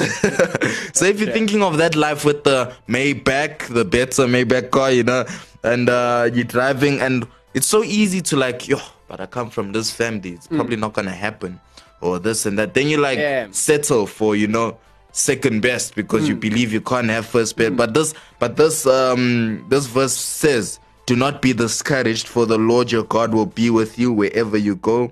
so 0.97 1.05
if 1.05 1.19
you're 1.19 1.31
thinking 1.33 1.61
of 1.61 1.77
that 1.77 1.95
life 1.95 2.23
with 2.23 2.43
the 2.45 2.73
Maybach, 2.87 3.73
the 3.73 3.83
better 3.83 4.23
Maybach 4.27 4.69
car, 4.71 4.91
you 4.91 5.03
know, 5.03 5.25
and 5.63 5.89
uh, 5.89 6.29
you're 6.33 6.45
driving, 6.45 7.01
and 7.01 7.27
it's 7.53 7.67
so 7.67 7.83
easy 7.83 8.21
to 8.21 8.37
like, 8.37 8.67
yo, 8.67 8.77
but 9.09 9.19
I 9.19 9.25
come 9.25 9.49
from 9.49 9.73
this 9.73 9.91
family, 9.91 10.31
it's 10.31 10.47
probably 10.47 10.77
not 10.77 10.93
gonna 10.93 11.11
happen, 11.11 11.59
or 12.01 12.19
this 12.19 12.45
and 12.45 12.57
that. 12.59 12.73
Then 12.73 12.87
you 12.87 12.97
like 12.97 13.19
Yeah. 13.19 13.47
settle 13.51 14.07
for, 14.07 14.35
you 14.35 14.47
know, 14.47 14.77
second 15.11 15.61
best 15.61 15.95
because 15.95 16.27
you 16.29 16.35
believe 16.35 16.71
you 16.71 16.81
can't 16.81 17.09
have 17.09 17.25
first 17.25 17.55
best. 17.57 17.75
But 17.75 17.93
this, 17.93 18.13
but 18.39 18.55
this, 18.57 18.85
um, 18.85 19.65
this 19.69 19.87
verse 19.87 20.13
says, 20.13 20.79
"Do 21.07 21.15
not 21.15 21.41
be 21.41 21.51
discouraged, 21.53 22.27
for 22.27 22.45
the 22.45 22.57
Lord 22.57 22.91
your 22.91 23.03
God 23.03 23.33
will 23.33 23.47
be 23.47 23.69
with 23.69 23.97
you 23.97 24.11
wherever 24.11 24.57
you 24.57 24.75
go." 24.75 25.11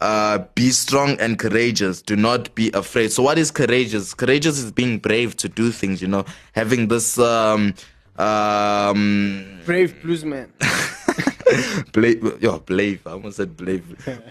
Uh, 0.00 0.38
be 0.54 0.70
strong 0.70 1.18
and 1.20 1.38
courageous. 1.38 2.02
Do 2.02 2.16
not 2.16 2.54
be 2.54 2.70
afraid. 2.72 3.12
So, 3.12 3.22
what 3.22 3.38
is 3.38 3.50
courageous? 3.50 4.12
Courageous 4.12 4.58
is 4.58 4.70
being 4.70 4.98
brave 4.98 5.36
to 5.38 5.48
do 5.48 5.70
things. 5.70 6.02
You 6.02 6.08
know, 6.08 6.24
having 6.52 6.88
this 6.88 7.18
um, 7.18 7.72
um, 8.18 9.60
Brave 9.64 9.94
bluesman. 10.04 10.48
Blave, 11.92 12.42
yo, 12.42 12.58
Blave. 12.58 13.06
I 13.06 13.12
almost 13.12 13.36
said 13.36 13.56
Blave. 13.56 13.84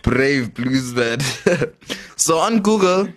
Brave 0.04 0.54
blues 0.54 0.94
bluesman. 0.94 1.74
so 2.16 2.38
on 2.38 2.62
Google, 2.62 3.10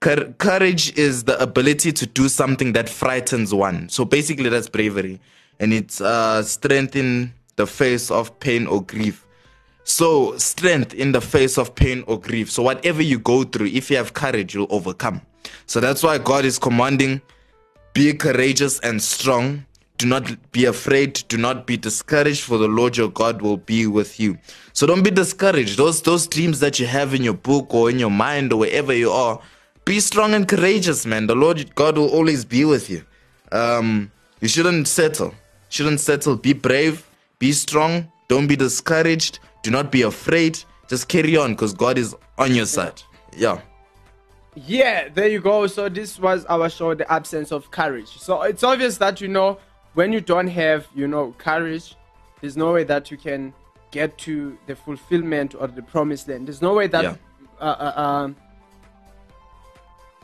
courage 0.00 0.96
is 0.98 1.24
the 1.24 1.40
ability 1.40 1.92
to 1.92 2.06
do 2.06 2.28
something 2.28 2.72
that 2.72 2.88
frightens 2.88 3.54
one. 3.54 3.88
So 3.88 4.04
basically, 4.04 4.48
that's 4.48 4.68
bravery, 4.68 5.20
and 5.60 5.72
it's 5.72 6.00
uh, 6.00 6.42
strength 6.42 6.96
in 6.96 7.32
the 7.56 7.66
face 7.66 8.10
of 8.10 8.38
pain 8.40 8.66
or 8.66 8.82
grief. 8.82 9.26
So 9.84 10.36
strength 10.38 10.94
in 10.94 11.12
the 11.12 11.20
face 11.20 11.58
of 11.58 11.74
pain 11.74 12.04
or 12.06 12.18
grief. 12.18 12.50
So 12.50 12.62
whatever 12.62 13.02
you 13.02 13.18
go 13.18 13.44
through, 13.44 13.66
if 13.66 13.90
you 13.90 13.96
have 13.98 14.14
courage, 14.14 14.54
you'll 14.54 14.66
overcome. 14.70 15.20
So 15.66 15.78
that's 15.78 16.02
why 16.02 16.18
God 16.18 16.44
is 16.44 16.58
commanding 16.58 17.20
be 17.94 18.12
courageous 18.12 18.80
and 18.80 19.00
strong. 19.00 19.64
Do 19.96 20.06
not 20.06 20.50
be 20.50 20.64
afraid. 20.64 21.22
Do 21.28 21.36
not 21.38 21.66
be 21.66 21.76
discouraged, 21.76 22.42
for 22.42 22.58
the 22.58 22.66
Lord 22.66 22.96
your 22.96 23.10
God 23.10 23.40
will 23.40 23.56
be 23.56 23.86
with 23.86 24.18
you. 24.18 24.38
So 24.72 24.86
don't 24.86 25.04
be 25.04 25.10
discouraged. 25.10 25.76
Those 25.76 26.02
those 26.02 26.26
dreams 26.26 26.58
that 26.60 26.80
you 26.80 26.86
have 26.86 27.14
in 27.14 27.22
your 27.22 27.34
book 27.34 27.72
or 27.72 27.90
in 27.90 27.98
your 28.00 28.10
mind 28.10 28.52
or 28.52 28.58
wherever 28.58 28.92
you 28.92 29.12
are, 29.12 29.40
be 29.84 30.00
strong 30.00 30.34
and 30.34 30.48
courageous, 30.48 31.06
man. 31.06 31.28
The 31.28 31.36
Lord 31.36 31.74
God 31.76 31.96
will 31.96 32.08
always 32.08 32.44
be 32.44 32.64
with 32.64 32.90
you. 32.90 33.04
Um, 33.52 34.10
you 34.40 34.48
shouldn't 34.48 34.88
settle. 34.88 35.32
Shouldn't 35.68 36.00
settle. 36.00 36.36
Be 36.36 36.54
brave. 36.54 37.08
Be 37.38 37.52
strong. 37.52 38.10
Don't 38.28 38.48
be 38.48 38.56
discouraged. 38.56 39.38
Do 39.62 39.70
not 39.70 39.92
be 39.92 40.02
afraid. 40.02 40.58
Just 40.88 41.08
carry 41.08 41.36
on, 41.36 41.52
because 41.52 41.72
God 41.72 41.98
is 41.98 42.16
on 42.36 42.54
your 42.54 42.66
side. 42.66 43.00
Yeah. 43.36 43.60
Yeah, 44.56 45.08
there 45.08 45.28
you 45.28 45.40
go. 45.40 45.66
So 45.66 45.88
this 45.88 46.18
was 46.18 46.44
our 46.46 46.68
show, 46.68 46.94
the 46.94 47.10
absence 47.10 47.52
of 47.52 47.70
courage. 47.70 48.08
So 48.18 48.42
it's 48.42 48.62
obvious 48.62 48.98
that 48.98 49.20
you 49.20 49.28
know 49.28 49.58
when 49.94 50.12
you 50.12 50.20
don't 50.20 50.48
have, 50.48 50.86
you 50.94 51.06
know, 51.08 51.34
courage, 51.38 51.96
there's 52.40 52.56
no 52.56 52.72
way 52.72 52.84
that 52.84 53.10
you 53.10 53.16
can 53.16 53.52
get 53.90 54.18
to 54.18 54.58
the 54.66 54.74
fulfillment 54.76 55.54
or 55.58 55.66
the 55.68 55.82
promised 55.82 56.28
land. 56.28 56.46
There's 56.48 56.60
no 56.62 56.74
way 56.74 56.88
that 56.88 57.04
Yeah. 57.04 57.14
uh, 57.60 57.64
uh, 57.96 58.00
um, 58.00 58.36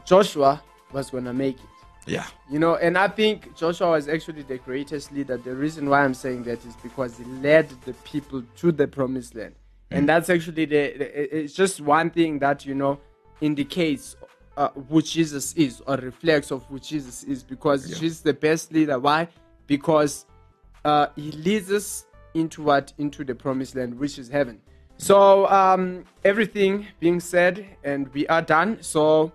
Joshua 0.05 0.63
was 0.93 1.11
gonna 1.11 1.33
make 1.33 1.57
it. 1.57 1.63
Yeah. 2.07 2.27
You 2.51 2.59
know, 2.59 2.77
and 2.77 2.99
I 2.99 3.09
think 3.09 3.55
Joshua 3.57 3.91
was 3.91 4.09
actually 4.09 4.43
the 4.43 4.59
greatest 4.59 5.13
leader. 5.13 5.37
The 5.37 5.55
reason 5.55 5.89
why 5.89 6.03
I'm 6.05 6.15
saying 6.15 6.45
that 6.45 6.65
is 6.65 6.75
because 6.83 7.17
he 7.19 7.25
led 7.25 7.69
the 7.85 7.93
people 8.05 8.43
to 8.57 8.73
the 8.73 8.89
promised 8.89 9.35
land. 9.35 9.55
And 9.93 10.09
that's 10.09 10.31
actually 10.31 10.65
the, 10.67 10.95
the- 10.97 11.39
it's 11.45 11.53
just 11.55 11.81
one 11.81 12.11
thing 12.11 12.39
that, 12.41 12.65
you 12.65 12.75
know, 12.75 12.99
indicates 13.41 14.17
uh, 14.57 14.69
who 14.89 15.03
Jesus 15.03 15.53
is 15.55 15.81
or 15.87 15.97
reflects 15.97 16.51
of 16.51 16.65
who 16.65 16.79
Jesus 16.79 17.23
is 17.25 17.43
because 17.43 17.87
Jesus 17.99 18.21
the 18.21 18.33
best 18.35 18.73
leader. 18.73 18.99
Why? 18.99 19.29
Because 19.71 20.27
uh, 20.85 21.07
he 21.15 21.31
leads 21.31 21.71
us 21.71 22.05
into 22.35 22.61
what? 22.61 22.93
Into 22.99 23.23
the 23.23 23.37
promised 23.37 23.77
land, 23.77 23.97
which 23.97 24.19
is 24.19 24.29
heaven. 24.29 24.61
So, 24.99 25.47
um, 25.47 26.03
everything 26.25 26.89
being 26.99 27.21
said, 27.21 27.65
and 27.85 28.09
we 28.13 28.27
are 28.27 28.43
done. 28.43 28.79
So, 28.83 29.31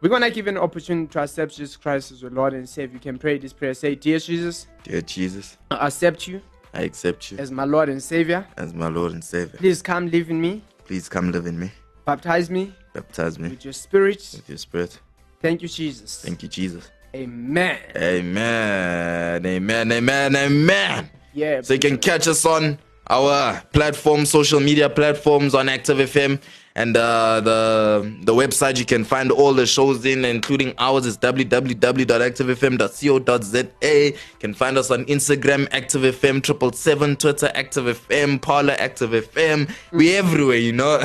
we're 0.00 0.08
gonna 0.08 0.30
give 0.30 0.46
an 0.46 0.56
opportunity 0.56 1.08
to 1.08 1.18
accept 1.22 1.56
Jesus 1.56 1.76
Christ 1.76 2.12
as 2.12 2.22
your 2.22 2.30
Lord 2.30 2.54
and 2.54 2.68
Savior. 2.68 2.94
You 2.94 3.00
can 3.00 3.18
pray 3.18 3.36
this 3.36 3.52
prayer. 3.52 3.74
Say, 3.74 3.96
Dear 3.96 4.20
Jesus, 4.20 4.68
Dear 4.84 5.02
Jesus, 5.02 5.58
I 5.72 5.88
accept 5.88 6.28
you 6.28 6.40
I 6.72 6.82
accept 6.82 7.32
you 7.32 7.38
as 7.38 7.50
my 7.50 7.64
Lord 7.64 7.88
and 7.88 8.00
Savior. 8.00 8.46
as 8.56 8.72
my 8.72 8.86
Lord 8.86 9.10
and 9.12 9.24
Savior. 9.24 9.58
Please 9.58 9.82
come 9.82 10.08
live 10.08 10.30
in 10.30 10.40
me, 10.40 10.62
Please 10.86 11.08
come 11.08 11.32
live 11.32 11.46
in 11.46 11.58
me. 11.58 11.72
baptize 12.06 12.48
me 12.48 12.72
Baptize 12.94 13.40
me 13.40 13.48
with 13.48 13.64
your 13.64 13.72
Spirit. 13.74 14.20
with 14.36 14.48
your 14.48 14.58
spirit. 14.58 15.00
Thank 15.40 15.62
you, 15.62 15.68
Jesus. 15.68 16.22
Thank 16.22 16.42
you, 16.44 16.48
Jesus. 16.48 16.88
Amen. 17.14 17.78
Amen. 17.96 19.46
Amen. 19.46 19.92
Amen. 19.92 20.36
Amen. 20.36 21.10
Yeah. 21.32 21.60
So 21.62 21.72
you 21.74 21.80
can 21.80 21.98
catch 21.98 22.26
us 22.28 22.44
on 22.44 22.78
our 23.08 23.60
platform, 23.72 24.24
social 24.24 24.60
media 24.60 24.88
platforms 24.88 25.54
on 25.54 25.68
Active 25.68 25.98
FM. 25.98 26.40
And 26.76 26.96
uh, 26.96 27.40
the 27.40 28.16
the 28.22 28.32
website 28.32 28.78
you 28.78 28.84
can 28.84 29.02
find 29.02 29.32
all 29.32 29.52
the 29.52 29.66
shows 29.66 30.04
in, 30.06 30.24
including 30.24 30.72
ours, 30.78 31.04
is 31.04 31.18
www.activefm.co.za. 31.18 34.06
You 34.06 34.14
can 34.38 34.54
find 34.54 34.78
us 34.78 34.88
on 34.92 35.04
Instagram, 35.06 35.66
Active 35.72 36.02
FM, 36.02 36.40
triple 36.44 36.70
seven, 36.72 37.16
Twitter, 37.16 37.50
Active 37.56 37.86
FM, 37.86 38.40
Parler, 38.40 38.76
Active 38.78 39.10
FM. 39.10 39.68
We 39.90 40.14
everywhere, 40.14 40.58
you 40.58 40.72
know. 40.72 40.98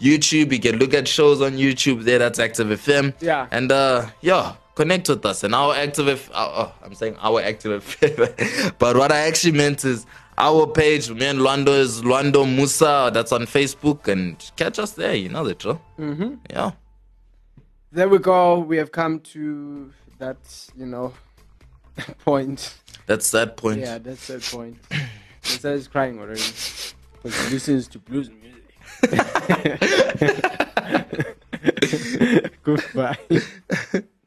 YouTube, 0.00 0.50
you 0.52 0.58
can 0.58 0.78
look 0.78 0.92
at 0.92 1.06
shows 1.06 1.40
on 1.40 1.52
YouTube. 1.52 2.02
There, 2.02 2.18
that's 2.18 2.40
Active 2.40 2.66
FM. 2.66 3.14
Yeah. 3.20 3.46
And 3.52 3.70
uh, 3.70 4.06
yeah, 4.22 4.56
connect 4.80 5.10
with 5.10 5.26
us. 5.26 5.44
And 5.44 5.54
our 5.54 5.74
Active, 5.74 6.08
F- 6.08 6.30
uh, 6.32 6.64
oh, 6.64 6.72
I'm 6.82 6.94
saying 6.94 7.16
our 7.20 7.42
Active 7.42 7.98
but 8.78 8.96
what 8.96 9.12
I 9.12 9.18
actually 9.28 9.52
meant 9.52 9.84
is 9.84 10.06
our 10.38 10.66
page. 10.66 11.10
Me 11.10 11.26
and 11.26 11.40
Luando 11.40 11.78
is 11.78 12.00
Luando 12.00 12.46
Musa. 12.46 13.10
That's 13.12 13.30
on 13.30 13.42
Facebook, 13.42 14.08
and 14.08 14.42
catch 14.56 14.78
us 14.78 14.92
there. 14.92 15.14
You 15.14 15.28
know 15.28 15.44
the 15.44 15.54
drill. 15.54 15.82
Mm-hmm. 15.98 16.36
Yeah. 16.48 16.70
there 17.92 18.08
we 18.08 18.16
go. 18.18 18.60
We 18.60 18.78
have 18.78 18.90
come 18.90 19.20
to 19.34 19.92
that, 20.18 20.38
you 20.74 20.86
know, 20.86 21.12
point. 22.24 22.74
That's 23.06 23.30
that 23.32 23.58
point. 23.58 23.80
Yeah, 23.80 23.98
that's 23.98 24.28
that 24.28 24.42
point. 24.42 24.78
Lisa 25.44 25.72
is 25.72 25.88
crying 25.88 26.18
already 26.18 26.40
because 27.22 27.44
he 27.44 27.50
listens 27.52 27.86
to 27.88 27.98
blues 27.98 28.30
music. 28.30 28.46
Goodbye. 32.62 33.18